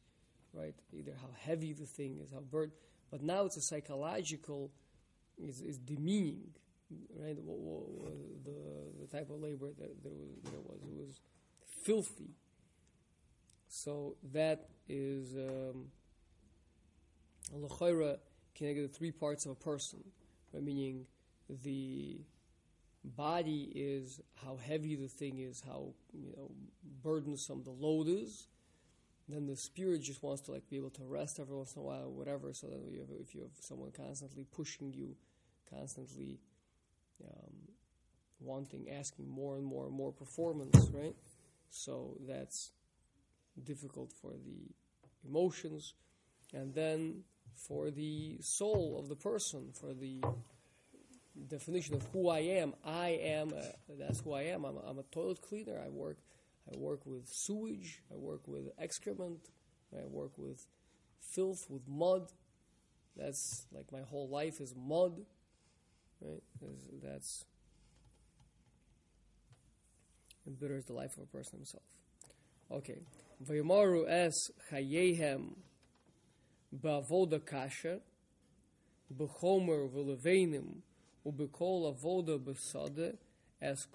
right? 0.53 0.75
Either 0.93 1.13
how 1.21 1.29
heavy 1.39 1.73
the 1.73 1.85
thing 1.85 2.17
is, 2.23 2.31
how 2.31 2.39
burden, 2.39 2.73
but 3.11 3.21
now 3.21 3.45
it's 3.45 3.57
a 3.57 3.61
psychological, 3.61 4.71
is 5.37 5.61
is 5.61 5.77
demeaning, 5.77 6.51
right? 7.19 7.37
What, 7.37 7.57
what, 7.59 7.89
what, 7.89 8.13
the 8.43 9.05
the 9.05 9.17
type 9.17 9.29
of 9.29 9.41
labor 9.41 9.67
that 9.77 10.03
there 10.03 10.13
was, 10.13 10.29
there 10.43 10.61
was 10.61 10.81
it 10.81 10.97
was 10.97 11.19
filthy. 11.83 12.31
So 13.67 14.15
that 14.31 14.69
is 14.87 15.35
um, 15.35 15.87
connected 18.55 18.89
the 18.89 18.93
three 18.97 19.11
parts 19.11 19.45
of 19.45 19.51
a 19.51 19.55
person, 19.55 20.03
right? 20.53 20.63
meaning 20.63 21.05
the 21.63 22.21
body 23.03 23.71
is 23.75 24.19
how 24.43 24.57
heavy 24.57 24.95
the 24.95 25.07
thing 25.07 25.39
is, 25.39 25.61
how 25.65 25.93
you 26.13 26.31
know 26.35 26.51
burdensome 27.03 27.63
the 27.63 27.71
load 27.71 28.07
is. 28.07 28.47
Then 29.27 29.47
the 29.47 29.55
spirit 29.55 30.01
just 30.03 30.21
wants 30.21 30.43
to 30.43 30.51
like 30.51 30.69
be 30.69 30.77
able 30.77 30.91
to 30.91 31.03
rest 31.03 31.39
every 31.39 31.55
once 31.55 31.75
in 31.75 31.81
a 31.81 31.85
while, 31.85 32.11
whatever. 32.11 32.53
So 32.53 32.67
that 32.67 32.79
you 32.91 32.99
have, 32.99 33.09
if 33.19 33.33
you 33.33 33.41
have 33.41 33.51
someone 33.59 33.91
constantly 33.91 34.45
pushing 34.55 34.93
you, 34.93 35.15
constantly 35.69 36.39
um, 37.23 37.53
wanting, 38.39 38.87
asking 38.89 39.29
more 39.29 39.55
and 39.55 39.65
more 39.65 39.85
and 39.85 39.95
more 39.95 40.11
performance, 40.11 40.89
right? 40.93 41.15
So 41.69 42.17
that's 42.27 42.71
difficult 43.63 44.11
for 44.11 44.31
the 44.31 44.73
emotions, 45.27 45.93
and 46.53 46.73
then 46.73 47.23
for 47.55 47.91
the 47.91 48.37
soul 48.41 48.97
of 48.99 49.09
the 49.09 49.15
person, 49.15 49.71
for 49.73 49.93
the 49.93 50.21
definition 51.47 51.95
of 51.95 52.07
who 52.13 52.29
I 52.29 52.39
am. 52.39 52.73
I 52.83 53.09
am. 53.21 53.53
A, 53.53 53.73
that's 53.97 54.21
who 54.21 54.33
I 54.33 54.43
am. 54.43 54.65
I'm 54.65 54.77
a, 54.77 54.81
I'm 54.81 54.99
a 54.99 55.03
toilet 55.03 55.41
cleaner. 55.41 55.81
I 55.83 55.89
work. 55.89 56.17
I 56.71 56.77
work 56.77 57.01
with 57.05 57.27
sewage. 57.27 58.01
I 58.11 58.15
work 58.15 58.47
with 58.47 58.71
excrement. 58.79 59.49
I 59.93 60.05
work 60.05 60.31
with 60.37 60.65
filth, 61.21 61.67
with 61.69 61.87
mud. 61.87 62.31
That's 63.15 63.65
like 63.71 63.91
my 63.91 64.01
whole 64.01 64.27
life 64.27 64.59
is 64.59 64.73
mud 64.75 65.25
right? 66.21 66.43
That's 67.03 67.45
embitters 70.47 70.85
the 70.85 70.93
life 70.93 71.17
of 71.17 71.23
a 71.23 71.25
person 71.25 71.59
himself. 71.59 71.83
Okay. 72.71 72.99
Vaymaru 73.43 74.07
es 74.07 74.51
chayehem 74.71 75.55
ba'avoda 76.81 77.39
kasha 77.45 77.99
b'chomer 79.13 79.89
v'leveinim 79.89 80.81
u'b'kol 81.25 81.93
avoda 81.93 82.39
b'sade 82.39 83.17
as. 83.61 83.87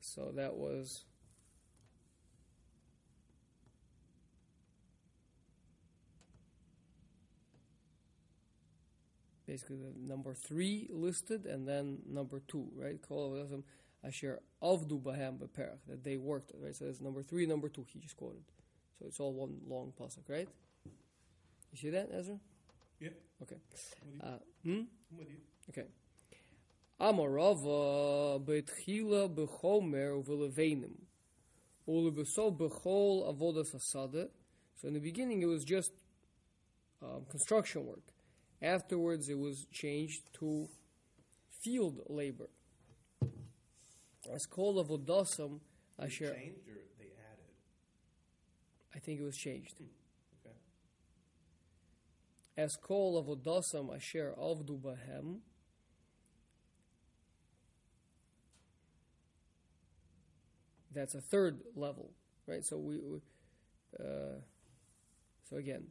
So 0.00 0.32
that 0.36 0.54
was 0.54 1.04
basically 9.46 9.76
the 9.76 9.92
number 10.08 10.34
three 10.34 10.88
listed 10.90 11.46
and 11.46 11.66
then 11.66 11.98
number 12.08 12.40
two, 12.46 12.68
right? 12.76 13.00
Asher 14.06 14.40
avdu 14.62 15.00
bahem 15.00 15.38
beperach 15.38 15.78
that 15.88 16.04
they 16.04 16.16
worked, 16.16 16.52
right? 16.60 16.74
So 16.74 16.84
that's 16.84 17.00
number 17.00 17.22
three, 17.22 17.46
number 17.46 17.68
two. 17.68 17.84
He 17.86 17.98
just 17.98 18.16
quoted, 18.16 18.44
so 18.98 19.06
it's 19.06 19.20
all 19.20 19.32
one 19.32 19.56
long 19.66 19.92
pasuk, 19.98 20.28
right? 20.28 20.48
You 21.72 21.78
see 21.78 21.90
that, 21.90 22.10
Ezra? 22.12 22.38
Yeah. 23.00 23.08
Okay. 23.42 23.56
I'm 24.02 24.10
with 24.10 24.22
you. 24.22 24.28
Uh, 24.28 24.38
hmm. 24.62 24.82
You. 25.18 25.36
Okay. 25.70 25.88
Amarava 27.00 28.40
betchila 28.44 29.28
bechomer 29.28 30.22
uveleveinim 30.22 30.94
ulebesol 31.88 32.56
bechol 32.56 33.26
avodas 33.28 33.74
asada. 33.74 34.28
So 34.76 34.88
in 34.88 34.94
the 34.94 35.00
beginning 35.00 35.42
it 35.42 35.46
was 35.46 35.64
just 35.64 35.92
um, 37.02 37.24
construction 37.28 37.86
work. 37.86 38.12
Afterwards 38.62 39.28
it 39.28 39.38
was 39.38 39.66
changed 39.72 40.22
to 40.38 40.68
field 41.50 42.00
labor. 42.08 42.48
As 44.32 44.46
kol 44.46 44.82
avodasam 44.84 45.60
They 45.98 46.06
asher. 46.06 46.34
changed 46.34 46.68
or 46.68 46.80
they 46.98 47.10
added? 47.32 47.52
I 48.94 48.98
think 48.98 49.20
it 49.20 49.24
was 49.24 49.36
changed. 49.36 49.74
Okay. 50.40 50.56
As 52.56 52.76
kol 52.76 53.22
avodasam 53.22 53.94
asher 53.94 54.34
avdu 54.38 54.80
bahem. 54.80 55.40
That's 60.92 61.14
a 61.16 61.20
third 61.20 61.58
level, 61.74 62.12
right? 62.46 62.64
So 62.64 62.76
we, 62.76 62.98
we 62.98 63.18
uh, 63.98 64.38
so 65.50 65.56
again, 65.56 65.88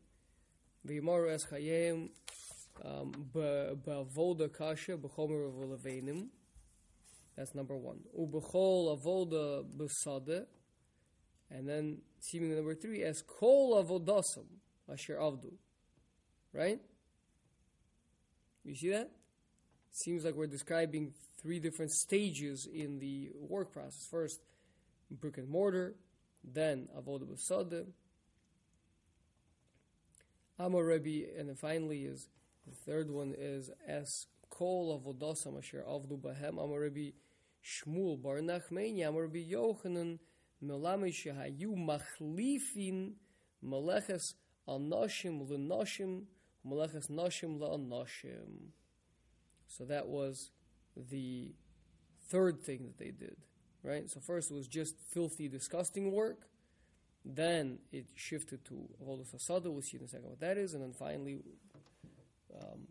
v'yimaru 0.88 1.30
es 1.34 1.46
chayim 1.46 2.10
um, 2.86 3.12
be'avoda 3.34 4.52
kasha 4.52 4.98
b'chomer 4.98 5.52
v'leveinim. 5.52 6.28
That's 7.36 7.56
number 7.56 7.76
one. 7.76 8.00
U'b'chol 8.20 8.98
avoda 8.98 9.64
b'sade. 9.64 10.46
And 11.50 11.68
then 11.68 12.00
seemingly 12.20 12.56
number 12.56 12.76
three, 12.76 13.04
as 13.04 13.22
kol 13.22 13.84
avodasam 13.84 14.46
asher 14.92 15.18
avdu. 15.18 15.54
Right? 16.54 16.80
You 18.64 18.76
see 18.76 18.90
that? 18.92 19.12
Seems 19.92 20.24
like 20.24 20.36
we're 20.36 20.48
describing 20.48 21.14
three 21.42 21.60
different 21.60 21.92
stages 21.92 22.68
in 22.72 23.00
the 23.00 23.30
work 23.36 23.72
process. 23.72 24.08
First, 24.10 24.40
brick 25.12 25.38
and 25.38 25.50
mortar, 25.50 25.96
then 26.44 26.88
avodah 26.98 27.28
b'sade, 27.28 27.86
Amar 30.60 30.84
Rebbe, 30.84 31.28
and 31.38 31.50
then 31.50 31.56
finally 31.56 32.04
is 32.04 32.30
the 32.68 32.76
third 32.86 33.10
one 33.10 33.34
is 33.38 33.70
as 33.88 34.28
kol 34.54 35.00
avodosam 35.00 35.58
asher 35.58 35.84
avdu 35.88 36.20
bahem 36.22 36.62
amar 36.64 36.82
Rabbi 36.82 37.10
Shmuel 37.64 38.22
bar 38.22 38.38
Nachmani 38.38 39.08
amar 39.08 39.24
Rabbi 39.24 39.44
Yochanan 39.52 40.20
melamed 40.64 41.14
shehayu 41.22 41.72
machlifin 41.76 43.14
meleches 43.66 44.34
anoshim 44.68 45.48
lenoshim 45.50 46.24
meleches 46.68 47.10
noshim 47.10 47.60
laanoshim. 47.60 48.70
So 49.68 49.86
that 49.86 50.08
was 50.08 50.52
the 50.96 51.56
third 52.30 52.62
thing 52.62 52.84
that 52.84 53.00
they 53.00 53.12
did, 53.12 53.38
right? 53.82 54.08
So 54.10 54.20
first 54.20 54.52
it 54.52 54.54
was 54.54 54.68
just 54.68 54.96
filthy, 55.00 55.48
disgusting 55.48 56.12
work. 56.12 56.48
Then 57.26 57.80
it 57.92 58.06
shifted 58.16 58.66
to 58.66 58.88
avodas 59.02 59.34
asada. 59.34 59.72
We'll 59.72 59.82
see 59.82 59.98
in 59.98 60.04
a 60.04 60.08
second 60.08 60.30
what 60.30 60.42
that 60.42 60.58
is, 60.58 60.74
and 60.74 60.84
then 60.84 60.94
finally, 60.94 61.40
um, 62.62 62.82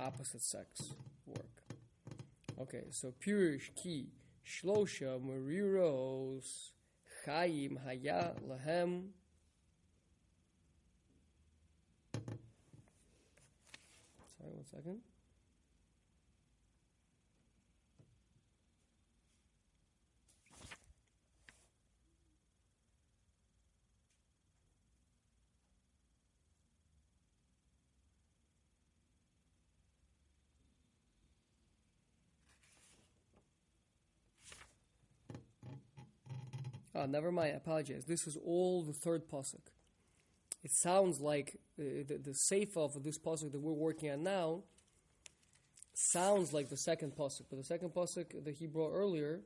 opposite 0.00 0.42
sex 0.42 0.94
work. 1.26 1.62
Okay, 2.60 2.84
so 2.90 3.12
purish 3.20 3.72
ki 3.74 4.08
shlosha 4.46 5.20
mariros 5.20 6.70
chayim 7.26 7.78
haya 7.84 8.34
lahem. 8.48 9.08
Sorry, 14.38 14.52
one 14.52 14.64
second. 14.70 15.00
Ah, 36.94 37.06
never 37.06 37.32
mind. 37.32 37.54
I 37.54 37.56
apologize. 37.56 38.04
This 38.04 38.26
is 38.26 38.36
all 38.36 38.82
the 38.82 38.92
third 38.92 39.28
pasuk. 39.28 39.72
It 40.62 40.70
sounds 40.70 41.20
like 41.20 41.58
uh, 41.78 42.06
the 42.06 42.20
the 42.22 42.34
safe 42.34 42.76
of 42.76 43.02
this 43.02 43.18
pasuk 43.18 43.52
that 43.52 43.60
we're 43.60 43.72
working 43.72 44.10
on 44.10 44.22
now 44.22 44.62
sounds 45.92 46.52
like 46.52 46.68
the 46.68 46.76
second 46.76 47.16
pasuk, 47.16 47.46
but 47.50 47.58
the 47.58 47.64
second 47.64 47.90
pasuk 47.90 48.44
that 48.44 48.54
he 48.54 48.66
brought 48.66 48.92
earlier. 48.92 49.40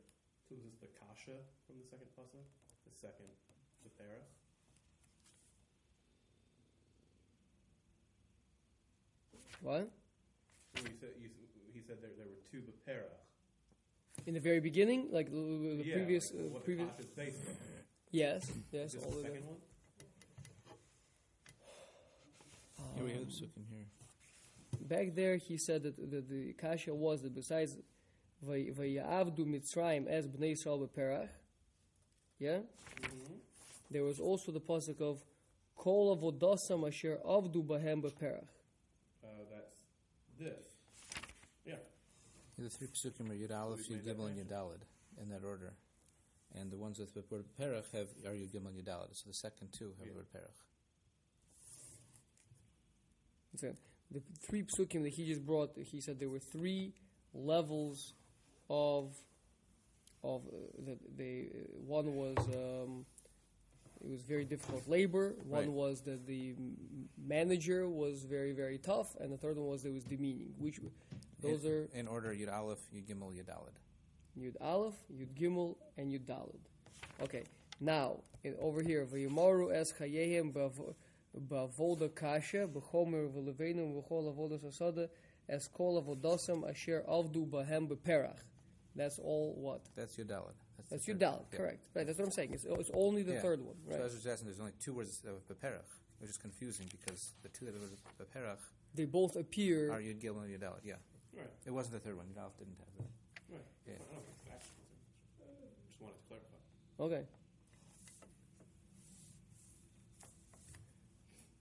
So 0.48 0.54
is 0.54 0.62
this 0.62 0.76
the 0.80 0.88
kasha 0.98 1.36
from 1.66 1.76
the 1.78 1.88
second 1.88 2.06
pasuk? 2.16 2.44
The 2.84 2.96
second, 2.96 3.26
the 3.84 3.90
thera? 4.02 4.22
What? 9.60 9.90
Well, 10.74 10.84
you 10.84 10.96
said, 11.00 11.10
you, 11.20 11.28
he 11.74 11.80
said 11.80 11.96
there, 12.00 12.10
there 12.16 12.26
were 12.26 12.42
two 12.50 12.62
bepera. 12.62 13.17
In 14.28 14.34
the 14.34 14.40
very 14.40 14.60
beginning, 14.60 15.08
like 15.10 15.30
the, 15.30 15.76
the 15.80 15.84
yeah, 15.86 15.94
previous, 15.94 16.32
like 16.34 16.56
uh, 16.56 16.58
previous. 16.58 16.90
the 16.98 17.06
based 17.16 17.38
on. 17.48 17.54
Yes, 18.10 18.50
yes. 18.70 18.94
All 19.02 19.10
the 19.10 19.16
of 19.16 19.22
second 19.22 19.34
them. 19.36 19.44
one? 19.46 19.56
Here 22.96 23.04
we 23.06 23.12
have 23.12 23.20
the 23.26 23.32
psukim 23.32 23.64
here. 23.70 23.86
Back 24.82 25.14
there, 25.14 25.36
he 25.38 25.56
said 25.56 25.82
that 25.84 25.96
the, 25.96 26.20
the 26.20 26.52
kasha 26.60 26.94
was 26.94 27.22
that 27.22 27.34
besides 27.34 27.78
"Vay- 28.42 28.70
Vayavdu 28.70 29.46
Mitzrayim 29.46 30.06
as 30.06 30.26
Bnei 30.28 30.52
Yisrael 30.52 30.86
beperach, 30.86 31.28
yeah, 32.38 32.58
Mm-hmm. 33.00 33.34
there 33.90 34.02
was 34.04 34.20
also 34.20 34.52
the 34.52 34.60
pasuk 34.60 35.00
of 35.00 35.24
Kol 35.74 36.14
avodasam 36.16 36.86
asher 36.86 37.18
avdu 37.24 37.64
bahem 37.64 38.02
beperach. 38.02 38.44
Uh, 39.24 39.28
that's 39.50 39.72
this. 40.38 40.67
Yeah. 42.58 42.64
The 42.64 42.70
three 42.70 42.88
psukim 42.88 43.30
are 43.30 43.34
Yud 43.34 43.52
Aleph, 43.56 43.88
we 43.88 43.96
Yud 43.96 44.02
Gimel, 44.04 44.26
and 44.26 44.36
mention. 44.36 44.46
Yud 44.46 44.52
Daled, 44.52 44.82
in 45.22 45.28
that 45.30 45.44
order. 45.44 45.74
And 46.54 46.70
the 46.70 46.76
ones 46.76 46.98
with 46.98 47.14
the 47.14 47.22
word 47.30 47.44
Perach 47.60 47.90
have 47.92 48.08
are 48.26 48.34
Yud 48.34 48.50
Gimel, 48.50 48.68
and 48.68 48.76
Yud 48.76 48.84
Daled. 48.84 49.14
So 49.14 49.24
the 49.28 49.34
second 49.34 49.68
two 49.72 49.92
have 49.98 50.06
Yeah. 50.06 50.12
the 50.12 50.16
word 50.16 50.26
Perach. 50.34 50.64
So 53.56 53.74
the 54.10 54.22
three 54.40 54.62
psukim 54.62 55.02
that 55.02 55.10
he 55.14 55.26
just 55.26 55.44
brought, 55.44 55.76
he 55.76 56.00
said 56.00 56.18
there 56.18 56.28
were 56.28 56.38
three 56.38 56.92
levels 57.34 58.14
of 58.70 59.14
of 60.24 60.42
uh, 60.48 60.50
the, 60.84 60.98
the 61.16 61.48
uh, 61.48 61.78
one 61.86 62.16
was 62.16 62.36
um, 62.38 63.06
it 64.04 64.10
was 64.10 64.22
very 64.22 64.44
difficult 64.44 64.88
labor. 64.88 65.34
One 65.44 65.60
Right. 65.60 65.70
was 65.70 66.00
that 66.02 66.26
the 66.26 66.54
manager 67.16 67.88
was 67.88 68.24
very 68.24 68.52
very 68.52 68.78
tough, 68.78 69.16
and 69.20 69.32
the 69.32 69.36
third 69.36 69.56
one 69.58 69.68
was 69.68 69.82
there 69.82 69.92
was 69.92 70.04
demeaning. 70.04 70.54
Which 70.58 70.80
those 71.40 71.64
in, 71.64 71.72
are 71.72 71.88
in 71.94 72.08
order 72.08 72.34
Yud 72.34 72.52
Aleph, 72.52 72.78
Yud 72.94 73.04
Gimel, 73.06 73.32
Yud 73.32 73.44
Daled. 73.44 73.76
Yud 74.38 74.54
Aleph, 74.60 74.94
Yud 75.12 75.28
Gimel, 75.38 75.76
and 75.96 76.10
Yud 76.12 76.24
Dalid. 76.26 76.60
Okay, 77.22 77.44
now 77.80 78.18
in, 78.44 78.54
over 78.60 78.82
here, 78.82 79.04
Vayumaru 79.06 79.72
es 79.74 79.92
chayehem 79.92 80.52
bav- 80.52 80.94
bavoda 81.48 82.14
kasha 82.14 82.66
b'chomer 82.68 83.28
v'levenim 83.30 83.94
v'chol 84.02 84.32
avodas 84.34 84.64
asada 84.64 85.08
es 85.48 85.68
kol 85.68 86.02
avodasam 86.02 86.68
asher 86.68 87.02
avdu 87.08 87.48
bahem 87.48 87.88
beperach. 87.88 88.38
That's 88.96 89.18
all 89.18 89.54
what? 89.56 89.82
That's 89.94 90.16
Yud 90.16 90.26
Daled. 90.26 90.54
That's 90.90 91.04
the 91.06 91.12
Yud 91.14 91.18
Dalid, 91.18 91.44
yeah. 91.52 91.58
correct. 91.58 91.78
Right, 91.94 92.06
that's 92.06 92.18
what 92.18 92.24
I'm 92.26 92.30
saying. 92.32 92.52
It's, 92.54 92.64
it's 92.64 92.90
only 92.94 93.22
the 93.22 93.34
Yeah. 93.34 93.42
third 93.42 93.60
one, 93.60 93.76
So 93.86 93.90
right? 93.92 94.00
I 94.00 94.04
was 94.04 94.14
just 94.14 94.26
asking, 94.26 94.46
there's 94.46 94.60
only 94.60 94.72
two 94.80 94.92
words 94.94 95.22
of 95.26 95.46
Beperach, 95.46 95.82
which 96.18 96.30
is 96.30 96.36
confusing 96.36 96.88
because 96.90 97.32
the 97.42 97.48
two 97.50 97.66
that 97.66 97.74
are 97.74 98.24
Beperach 98.24 98.58
They 98.94 99.04
both 99.04 99.36
appear. 99.36 99.92
are 99.92 100.00
Yud 100.00 100.20
Gimel 100.20 100.44
and 100.44 100.50
Yud 100.50 100.60
Daled. 100.64 100.80
Yeah. 100.84 100.94
Right. 101.38 101.46
It 101.66 101.70
wasn't 101.72 101.94
the 101.94 102.00
third 102.00 102.16
one. 102.16 102.26
Yud 102.26 102.40
Aleph 102.42 102.56
didn't 102.58 102.76
have 102.78 102.88
that. 102.98 103.10
Right. 103.54 103.60
Yeah. 103.86 103.94
I 103.94 104.14
don't 104.14 104.24
think 104.24 104.36
it's. 104.56 104.68
Just 105.88 106.00
wanted 106.02 106.18
to 106.18 106.26
clarify. 106.28 107.16
Okay. 107.16 107.24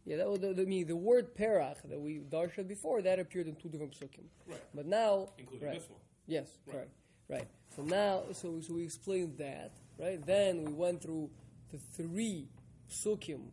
Yeah, 0.05 0.17
that 0.17 0.29
was 0.29 0.39
the, 0.39 0.53
the, 0.53 0.61
I 0.61 0.65
mean, 0.65 0.87
the 0.87 0.95
word 0.95 1.35
perach 1.35 1.75
that 1.89 1.99
we 1.99 2.19
darshan 2.19 2.67
before 2.67 3.01
that 3.01 3.19
appeared 3.19 3.47
in 3.47 3.55
two 3.55 3.67
different 3.67 3.91
psukim. 3.93 4.23
Right. 4.47 4.61
But 4.73 4.85
now, 4.85 5.29
Including 5.37 5.67
right. 5.67 5.79
this 5.79 5.89
one. 5.89 5.99
Yes, 6.27 6.47
Right. 6.65 6.73
correct. 6.73 6.91
Right. 7.29 7.47
So 7.75 7.81
now, 7.83 8.23
so, 8.31 8.59
so 8.61 8.73
we 8.73 8.83
explained 8.83 9.37
that, 9.39 9.73
right? 9.99 10.25
Then 10.25 10.63
we 10.63 10.71
went 10.71 11.01
through 11.01 11.29
the 11.71 11.77
three 11.77 12.47
psukim 12.89 13.49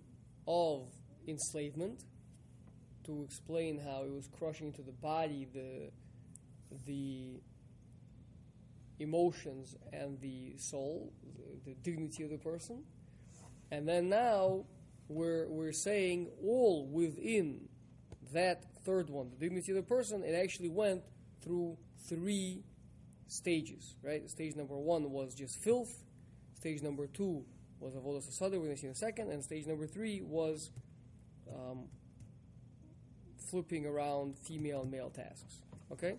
of 0.47 0.87
enslavement 1.27 2.05
to 3.07 3.23
explain 3.25 3.79
how 3.81 4.05
it 4.05 4.13
was 4.13 4.29
crushing 4.39 4.69
into 4.69 4.83
the 4.83 4.93
body 4.93 5.49
the 5.53 5.91
the 6.87 7.41
emotions 8.99 9.77
and 9.93 10.21
the 10.21 10.57
soul, 10.57 11.13
the, 11.37 11.71
the 11.71 11.75
dignity 11.83 12.23
of 12.23 12.31
the 12.31 12.39
person. 12.39 12.83
And 13.71 13.89
then 13.89 14.09
now 14.09 14.65
we're 15.09 15.49
we're 15.49 15.73
saying 15.73 16.29
all 16.43 16.87
within 16.87 17.69
that 18.33 18.65
third 18.85 19.11
one, 19.11 19.31
the 19.31 19.37
dignity 19.37 19.73
of 19.73 19.77
the 19.77 19.83
person, 19.83 20.23
it 20.23 20.35
actually 20.35 20.69
went 20.69 21.03
through 21.43 21.77
three 22.09 22.63
stages, 23.27 23.97
right? 24.03 24.29
Stage 24.29 24.57
number 24.57 24.77
one 24.77 25.11
was 25.11 25.35
just 25.35 25.57
filth. 25.57 26.05
Stage 26.55 26.83
number 26.83 27.07
two 27.07 27.45
was 27.81 27.95
avodas 27.95 28.29
asada. 28.29 28.53
We're 28.53 28.67
going 28.67 28.75
to 28.75 28.77
see 28.77 28.87
in 28.87 28.93
a 28.93 28.97
second. 28.97 29.31
And 29.31 29.43
stage 29.43 29.67
number 29.67 29.87
three 29.87 30.23
was 30.23 30.71
um, 31.49 31.85
flipping 33.51 33.87
around 33.87 34.39
female 34.39 34.83
and 34.83 34.91
male 34.91 35.11
tasks. 35.11 35.63
Okay, 35.93 36.15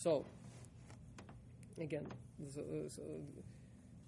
so 0.00 0.24
again, 1.78 2.06
so, 2.48 2.62
so, 2.88 3.02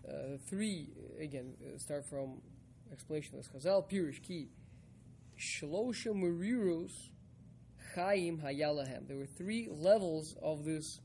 uh, 0.09 0.39
three 0.49 0.89
again 1.21 1.53
uh, 1.63 1.79
start 1.79 2.07
from 2.07 2.41
explanation 2.91 3.39
of 3.39 3.45
Chazal 3.53 3.87
Pirish 3.91 4.23
Ki 4.23 4.49
Shlosha 5.39 6.15
Merirus 6.15 7.11
Chaim 7.95 8.39
Hayalahem. 8.39 9.07
There 9.07 9.19
were 9.19 9.27
three 9.27 9.69
levels 9.71 10.35
of 10.43 10.65
this 10.65 11.01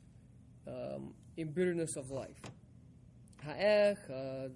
um, 0.66 1.14
embitterness 1.38 1.98
of 1.98 2.10
life. 2.10 2.40
Ha'echad 3.44 4.54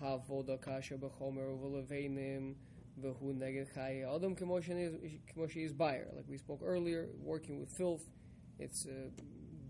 Havoda 0.00 0.62
Kasha 0.62 0.94
B'chomer 0.94 1.58
U'V'Leveinim 1.58 2.54
V'Hu 3.02 3.34
Neged 3.36 3.74
Chai 3.74 4.04
Adam 4.08 4.36
Kemoshe 4.36 5.56
is 5.56 5.72
buyer. 5.72 6.06
Like 6.14 6.26
we 6.28 6.38
spoke 6.38 6.60
earlier, 6.64 7.08
working 7.20 7.58
with 7.58 7.70
filth, 7.70 8.08
it's 8.60 8.86
uh, 8.86 9.10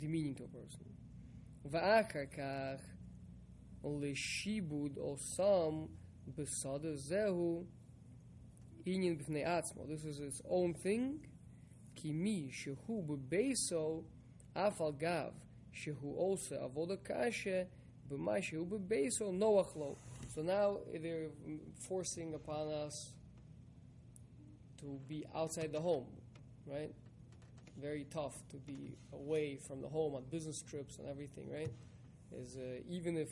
demeaning 0.03 0.35
to 0.35 0.43
a 0.43 0.49
person. 0.49 0.85
This 9.89 10.05
is 10.05 10.19
its 10.21 10.43
own 10.51 10.75
thing. 10.75 11.27
Ki 11.95 12.13
mi 12.13 12.51
shehu 12.51 13.07
b'beiso 13.07 14.03
afal 14.57 14.93
gav 14.99 15.33
shehu 15.73 16.17
osa 16.19 16.57
avoda 16.57 16.97
kashe 16.97 17.67
b'ma 18.11 18.41
shehu 18.43 18.67
b'beiso 18.67 19.33
noach 19.33 19.77
lo. 19.77 19.97
So 20.35 20.43
now 20.43 20.79
they're 21.01 21.31
forcing 21.89 22.35
upon 22.35 22.73
us 22.73 23.13
to 24.81 24.99
be 25.07 25.25
outside 25.33 25.71
the 25.73 25.81
home, 25.81 26.07
right? 26.67 26.93
Very 27.81 28.07
tough 28.11 28.37
to 28.51 28.57
be 28.57 28.97
away 29.13 29.57
from 29.57 29.81
the 29.81 29.89
home 29.89 30.15
on 30.15 30.25
business 30.31 30.63
trips 30.63 30.99
and 30.99 31.09
everything, 31.09 31.51
right? 31.51 31.73
Is 32.37 32.57
uh, 32.57 32.81
even 32.89 33.17
if 33.17 33.29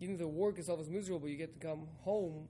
even 0.00 0.14
if 0.14 0.20
the 0.20 0.28
work 0.28 0.58
itself 0.58 0.80
is 0.80 0.88
miserable, 0.88 1.28
you 1.28 1.36
get 1.36 1.52
to 1.60 1.66
come 1.66 1.86
home, 2.00 2.48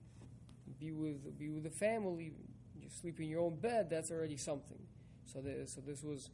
be 0.78 0.92
with 0.92 1.38
be 1.38 1.48
with 1.50 1.64
the 1.64 1.70
family, 1.70 2.32
you 2.74 2.88
sleep 2.88 3.20
in 3.20 3.28
your 3.28 3.40
own 3.40 3.56
bed. 3.56 3.90
That's 3.90 4.10
already 4.10 4.36
something. 4.36 4.78
So 5.26 5.40
the, 5.40 5.66
so 5.66 5.80
this 5.80 6.02
was 6.02 6.30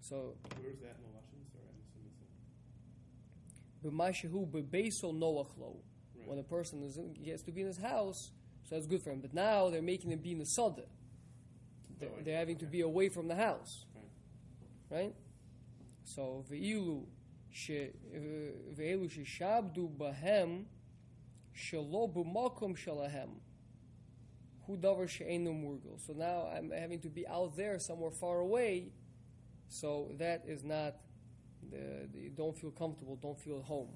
so 0.00 0.34
Where's 0.60 0.80
that 0.80 0.96
in 0.96 1.02
the 1.02 1.18
Lashon? 1.18 1.52
Sorry, 1.52 1.64
I'm 3.84 3.92
missing 3.92 4.30
b'mashehu 4.30 4.50
bebeso 4.50 5.12
noach 5.14 5.58
lo. 5.58 5.76
When 6.24 6.38
a 6.38 6.42
person 6.42 6.82
is 6.82 6.96
in, 6.96 7.14
gets 7.14 7.42
to 7.42 7.52
be 7.52 7.62
in 7.62 7.66
his 7.66 7.78
house, 7.78 8.30
so 8.64 8.74
that's 8.74 8.86
good 8.86 9.02
for 9.02 9.10
him. 9.10 9.20
But 9.20 9.34
now 9.34 9.68
they're 9.70 9.82
making 9.82 10.12
him 10.12 10.20
be 10.20 10.32
in 10.32 10.38
the 10.38 10.46
sada. 10.46 10.82
They're, 11.98 12.08
Oh, 12.08 12.22
they're 12.22 12.38
having 12.38 12.56
to 12.58 12.66
be 12.66 12.80
away 12.80 13.08
from 13.08 13.28
the 13.28 13.34
house, 13.34 13.84
Right. 14.90 15.14
So 16.02 16.44
ve'ilu 16.50 17.04
ve'ilu 18.76 19.08
shabdu 19.08 19.88
bahem 19.96 20.64
shelo 21.54 22.12
b'makom 22.12 22.76
shalahem 22.76 23.30
hu 24.66 24.76
davar 24.76 25.08
she'enu 25.08 25.52
murgel. 25.52 25.98
So 26.04 26.12
now 26.12 26.48
I'm 26.52 26.70
having 26.70 27.00
to 27.00 27.08
be 27.08 27.26
out 27.28 27.56
there 27.56 27.78
somewhere 27.78 28.10
far 28.10 28.40
away. 28.40 28.92
So 29.68 30.10
that 30.18 30.42
is 30.46 30.64
not. 30.64 30.96
The, 31.70 32.08
the, 32.12 32.30
don't 32.30 32.56
feel 32.56 32.70
comfortable. 32.70 33.16
Don't 33.16 33.38
feel 33.38 33.58
at 33.58 33.64
home. 33.64 33.90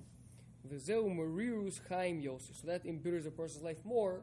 V'zeu 0.68 1.12
marirus 1.12 1.80
chaim. 1.88 2.22
So 2.22 2.66
that 2.66 2.84
embitters 2.84 3.26
a 3.26 3.30
person's 3.30 3.64
life 3.64 3.84
more. 3.84 4.22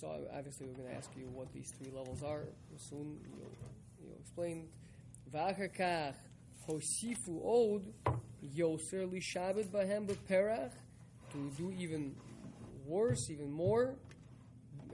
So 0.00 0.08
obviously 0.34 0.66
we're 0.66 0.72
going 0.74 0.88
to 0.88 0.94
ask 0.94 1.10
you 1.16 1.28
what 1.34 1.52
these 1.52 1.70
three 1.78 1.92
levels 1.94 2.22
are. 2.22 2.44
Soon 2.78 3.18
you'll, 3.36 3.52
you'll 4.02 4.16
explain. 4.18 4.68
V'achar 5.32 5.68
kach 5.76 6.14
od 6.66 7.82
yoser 8.56 9.06
beperach 10.06 10.72
to 11.32 11.50
do 11.58 11.72
even 11.78 12.14
worse, 12.86 13.30
even 13.30 13.52
more, 13.52 13.96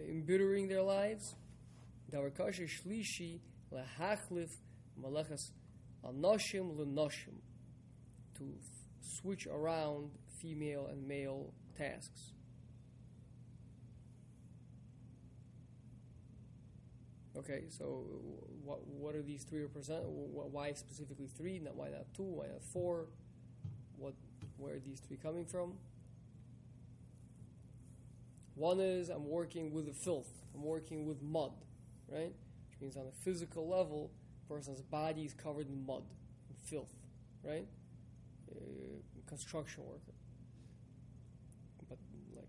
embittering 0.00 0.68
their 0.68 0.82
lives. 0.82 1.36
Shlishi 2.12 3.38
malachas 3.72 5.52
anoshim 6.04 6.76
lenoshim 6.76 7.38
to 8.36 8.44
switch 9.00 9.46
around 9.46 10.10
female 10.40 10.88
and 10.90 11.06
male 11.06 11.52
tasks. 11.76 12.32
Okay, 17.38 17.64
so 17.68 18.04
what 18.64 18.86
what 18.86 19.14
are 19.14 19.22
these 19.22 19.44
three 19.44 19.62
represent? 19.62 20.02
Why 20.06 20.72
specifically 20.72 21.28
three? 21.28 21.58
Not 21.60 21.76
why 21.76 21.90
not 21.90 22.12
two? 22.14 22.24
Why 22.24 22.46
not 22.46 22.62
four? 22.62 23.06
What 23.96 24.14
where 24.56 24.74
are 24.74 24.80
these 24.80 25.00
three 25.00 25.16
coming 25.18 25.44
from? 25.46 25.74
One 28.54 28.80
is 28.80 29.08
I'm 29.08 29.28
working 29.28 29.72
with 29.72 29.86
the 29.86 29.92
filth. 29.92 30.30
I'm 30.54 30.64
working 30.64 31.06
with 31.06 31.22
mud, 31.22 31.52
right? 32.08 32.32
Which 32.68 32.80
means 32.80 32.96
on 32.96 33.06
a 33.06 33.12
physical 33.24 33.68
level, 33.68 34.10
person's 34.48 34.82
body 34.82 35.22
is 35.24 35.32
covered 35.32 35.68
in 35.68 35.86
mud, 35.86 36.02
and 36.48 36.58
filth, 36.64 36.92
right? 37.44 37.66
Uh, 38.50 38.56
construction 39.28 39.84
worker, 39.86 40.14
but 41.88 41.98
like, 42.36 42.48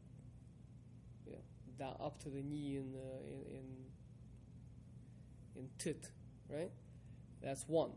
know, 1.33 1.43
down 1.77 1.95
up 1.99 2.19
to 2.23 2.29
the 2.29 2.41
knee 2.41 2.77
in 2.77 2.95
uh, 2.95 3.23
in, 3.25 3.55
in 3.57 3.65
in 5.59 5.69
tit, 5.77 6.09
right? 6.49 6.71
That's 7.43 7.67
one. 7.67 7.91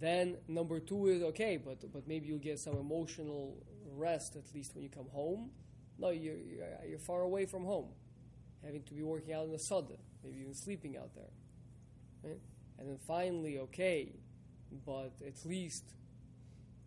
Then 0.00 0.36
number 0.48 0.80
two 0.80 1.06
is 1.06 1.22
okay, 1.22 1.56
but 1.56 1.90
but 1.92 2.06
maybe 2.06 2.26
you'll 2.26 2.38
get 2.38 2.58
some 2.58 2.76
emotional 2.76 3.56
rest 3.96 4.36
at 4.36 4.54
least 4.54 4.74
when 4.74 4.82
you 4.82 4.90
come 4.90 5.08
home. 5.12 5.50
No, 5.98 6.10
you're 6.10 6.36
you're, 6.36 6.98
far 6.98 7.22
away 7.22 7.46
from 7.46 7.64
home, 7.64 7.88
having 8.64 8.82
to 8.82 8.94
be 8.94 9.02
working 9.02 9.32
out 9.32 9.44
in 9.44 9.52
the 9.52 9.58
sada, 9.58 9.94
maybe 10.22 10.40
even 10.40 10.54
sleeping 10.54 10.96
out 10.96 11.14
there, 11.14 11.30
right? 12.22 12.40
And 12.78 12.88
then 12.88 12.98
finally, 12.98 13.58
okay, 13.58 14.12
but 14.84 15.12
at 15.24 15.46
least, 15.46 15.84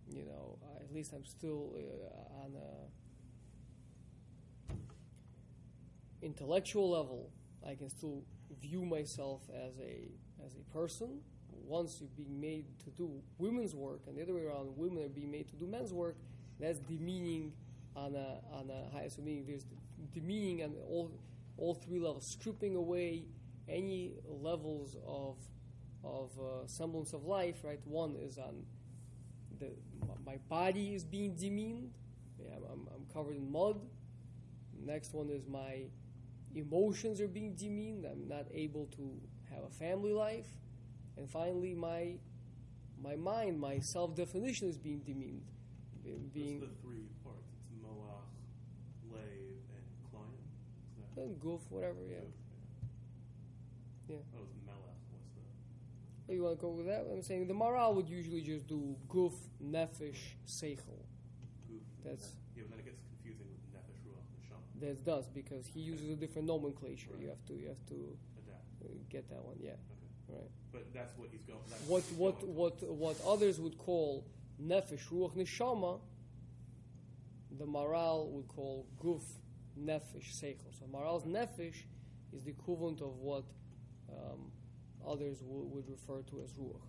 you 0.09 0.25
know, 0.25 0.57
uh, 0.61 0.83
at 0.83 0.93
least 0.93 1.13
I'm 1.13 1.25
still 1.25 1.71
uh, 1.75 2.43
on 2.43 2.51
a 2.55 2.87
intellectual 6.25 6.89
level. 6.89 7.31
I 7.65 7.75
can 7.75 7.89
still 7.89 8.23
view 8.61 8.83
myself 8.85 9.41
as 9.53 9.79
a 9.79 10.07
as 10.45 10.55
a 10.55 10.73
person. 10.73 11.19
Once 11.65 11.97
you're 11.99 12.09
being 12.15 12.39
made 12.39 12.65
to 12.83 12.89
do 12.91 13.09
women's 13.37 13.75
work, 13.75 14.01
and 14.07 14.17
the 14.17 14.21
other 14.21 14.33
way 14.33 14.43
around, 14.43 14.69
women 14.77 15.03
are 15.03 15.09
being 15.09 15.31
made 15.31 15.47
to 15.49 15.55
do 15.55 15.67
men's 15.67 15.93
work. 15.93 16.15
That's 16.59 16.79
demeaning 16.79 17.51
on 17.95 18.15
a 18.15 18.39
on 18.53 18.69
a 18.69 18.95
highest 18.95 19.19
meaning. 19.19 19.45
There's 19.45 19.65
demeaning 20.13 20.63
on 20.63 20.73
all 20.89 21.11
all 21.57 21.73
three 21.73 21.99
levels, 21.99 22.25
stripping 22.25 22.75
away 22.75 23.23
any 23.67 24.13
levels 24.27 24.95
of 25.05 25.35
of 26.03 26.31
uh, 26.39 26.67
semblance 26.67 27.13
of 27.13 27.25
life. 27.25 27.63
Right, 27.63 27.79
one 27.85 28.15
is 28.15 28.37
on 28.37 28.65
the 29.59 29.71
my 30.25 30.37
body 30.49 30.93
is 30.93 31.03
being 31.03 31.35
demeaned. 31.35 31.91
Yeah, 32.39 32.55
I'm, 32.71 32.87
I'm 32.93 33.05
covered 33.13 33.35
in 33.37 33.51
mud. 33.51 33.79
Next 34.85 35.13
one 35.13 35.29
is 35.29 35.47
my 35.47 35.83
emotions 36.57 37.21
are 37.21 37.27
being 37.27 37.53
demeaned. 37.55 38.05
I'm 38.05 38.27
not 38.27 38.45
able 38.53 38.87
to 38.97 39.11
have 39.53 39.63
a 39.63 39.69
family 39.69 40.11
life. 40.13 40.47
And 41.17 41.29
finally, 41.29 41.73
my 41.73 42.15
my 43.01 43.15
mind, 43.15 43.59
my 43.59 43.79
self 43.79 44.15
definition 44.15 44.67
is 44.69 44.77
being 44.77 44.99
demeaned. 44.99 45.43
Be- 46.03 46.11
Being 46.33 46.59
What's 46.61 46.73
the 46.73 46.81
three 46.87 47.05
parts? 47.23 47.47
It's 47.51 47.83
Moach, 47.83 48.29
Lave, 49.11 49.59
and 49.75 49.85
Client. 50.11 50.47
Is 51.09 51.15
that 51.15 51.21
uh, 51.21 51.27
goof, 51.39 51.61
whatever. 51.69 51.99
Yeah. 52.09 52.17
Goof? 54.07 54.23
Yeah. 54.33 54.39
Oh, 54.39 54.43
it's 54.47 54.55
Melech. 54.65 54.99
What's? 55.11 56.29
Oh, 56.29 56.33
You 56.33 56.43
want 56.43 56.57
to 56.57 56.61
go 56.61 56.69
with 56.69 56.85
that? 56.87 57.05
I'm 57.11 57.21
saying 57.21 57.47
the 57.47 57.53
Maharal 57.53 57.93
would 57.95 58.07
usually 58.09 58.41
just 58.41 58.67
do 58.67 58.95
goof, 59.09 59.33
nefesh, 59.63 60.35
seichel. 60.47 61.01
Goof. 61.67 61.83
That's 62.05 62.31
Yeah, 62.55 62.63
but 62.69 62.71
then 62.71 62.79
it 62.79 62.85
gets 62.85 63.01
confusing 63.11 63.47
with 63.51 63.63
Nefesh, 63.75 63.99
That 64.81 65.03
does 65.05 65.25
because 65.27 65.65
he 65.73 65.79
uses 65.79 66.09
a 66.11 66.15
different 66.15 66.47
nomenclature. 66.47 67.09
You 67.19 67.29
have 67.29 67.43
to 67.47 67.53
you 67.53 67.67
have 67.69 67.83
to 67.89 67.95
Adapt. 68.45 68.63
uh, 68.85 68.87
get 69.09 69.27
that 69.29 69.43
one. 69.43 69.55
Yeah. 69.59 69.71
Okay. 69.71 69.79
Right. 70.29 70.51
But 70.71 70.93
that's 70.93 71.17
what 71.17 71.29
he's 71.31 71.41
going. 71.43 71.59
That's 71.69 71.81
what 71.83 72.03
he's 72.03 72.17
what 72.17 72.39
going 72.41 72.55
what 72.55 72.79
towards. 72.79 73.19
what 73.21 73.33
others 73.33 73.59
would 73.59 73.77
call 73.79 74.25
nefesh 74.61 75.07
ruach 75.11 75.35
neshama, 75.35 75.99
the 77.57 77.65
Maharal 77.65 78.27
would 78.29 78.47
call 78.49 78.85
guf 79.03 79.21
nefesh 79.79 80.29
seichel. 80.41 80.71
So 80.77 80.85
Maharal's 80.93 81.23
nefesh 81.25 81.83
is 82.33 82.43
the 82.43 82.51
equivalent 82.51 83.01
of 83.01 83.17
what 83.19 83.45
um, 84.11 84.51
others 85.07 85.39
w- 85.39 85.65
would 85.73 85.89
refer 85.89 86.21
to 86.29 86.41
as 86.43 86.51
ruach. 86.51 86.85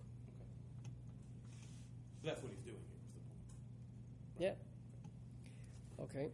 So 2.21 2.27
that's 2.27 2.43
what 2.43 2.51
he's 2.51 2.61
doing 2.61 2.83
here. 4.37 4.45
point. 4.45 4.57
Yeah. 5.99 6.03
Okay. 6.03 6.29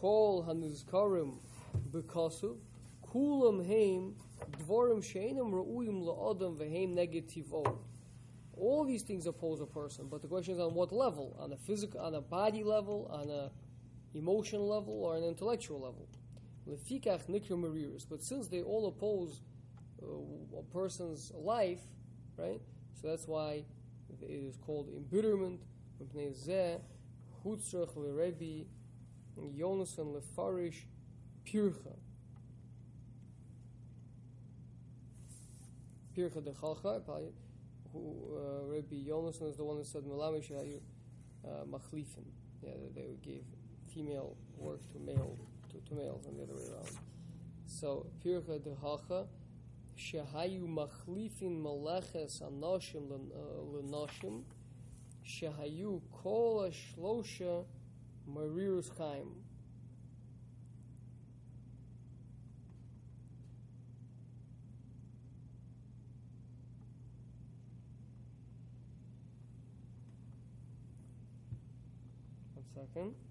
Kol 0.00 0.44
hanizkarim 0.44 1.38
b'kasuv 1.90 2.56
kulam 3.12 3.66
heim 3.66 4.14
dvorim 4.60 5.02
sheinam 5.02 5.52
ra'uyim 5.52 6.02
la'adam 6.04 6.56
v'heim 6.56 6.94
negativo. 6.94 7.78
All 8.58 8.84
these 8.84 9.02
things 9.02 9.26
oppose 9.26 9.60
a 9.60 9.66
person, 9.66 10.08
but 10.08 10.22
the 10.22 10.28
question 10.28 10.54
is 10.54 10.60
on 10.60 10.74
what 10.74 10.90
level? 10.92 11.36
On 11.38 11.52
a 11.52 11.56
physical, 11.56 12.00
on 12.00 12.14
a 12.14 12.20
body 12.20 12.64
level, 12.64 13.06
on 13.12 13.28
a 13.28 13.50
emotional 14.16 14.66
level, 14.66 14.94
or 14.94 15.16
an 15.16 15.24
intellectual 15.24 15.80
level? 15.80 16.08
Lefikach 16.66 17.26
nikra 17.28 17.50
mariris. 17.50 18.06
But 18.08 18.22
since 18.22 18.48
they 18.48 18.62
all 18.62 18.86
oppose 18.88 19.42
uh, 20.02 20.58
a 20.58 20.62
person's 20.72 21.32
life, 21.34 21.82
right? 22.38 22.60
So 23.00 23.08
that's 23.08 23.28
why 23.28 23.64
it 24.08 24.22
is 24.28 24.56
called 24.56 24.88
embitterment. 24.96 25.60
מפני 26.00 26.32
זה 26.32 26.78
הוא 29.34 29.44
צריך 29.44 29.46
לרבי 29.46 29.58
יונסון 29.58 30.16
לפרש 30.16 30.86
פירחה. 31.42 31.90
פירחה 36.12 36.40
דחלחה, 36.40 36.98
who 37.92 38.36
uh, 38.36 38.64
Rabbi 38.64 38.96
Yonason 39.08 39.48
is 39.48 39.56
the 39.56 39.64
one 39.64 39.78
that 39.78 39.86
said 39.86 40.04
Melamish 40.04 40.50
uh, 40.50 41.48
machlifin. 41.64 42.26
Yeah, 42.62 42.70
that 42.82 42.94
they 42.94 43.16
gave 43.22 43.44
female 43.92 44.36
work 44.58 44.80
to 44.92 44.98
male 44.98 45.36
to, 45.70 45.76
to 45.88 45.94
males 45.94 46.26
and 46.26 46.38
the 46.38 46.42
other 46.42 46.54
way 46.54 46.68
around. 46.72 46.98
So 47.66 48.06
pircha 48.24 48.58
dehacha 48.60 49.26
shehayu 49.96 50.66
machlifin 50.66 51.62
maleches 51.62 52.42
anoshim 52.42 53.04
lenoshim 53.72 54.42
shehayu 55.24 56.00
kol 56.22 56.68
shlosha 56.70 57.64
Marirus 58.29 58.89
Chaim. 58.97 59.27
One 72.55 72.65
second. 72.73 73.30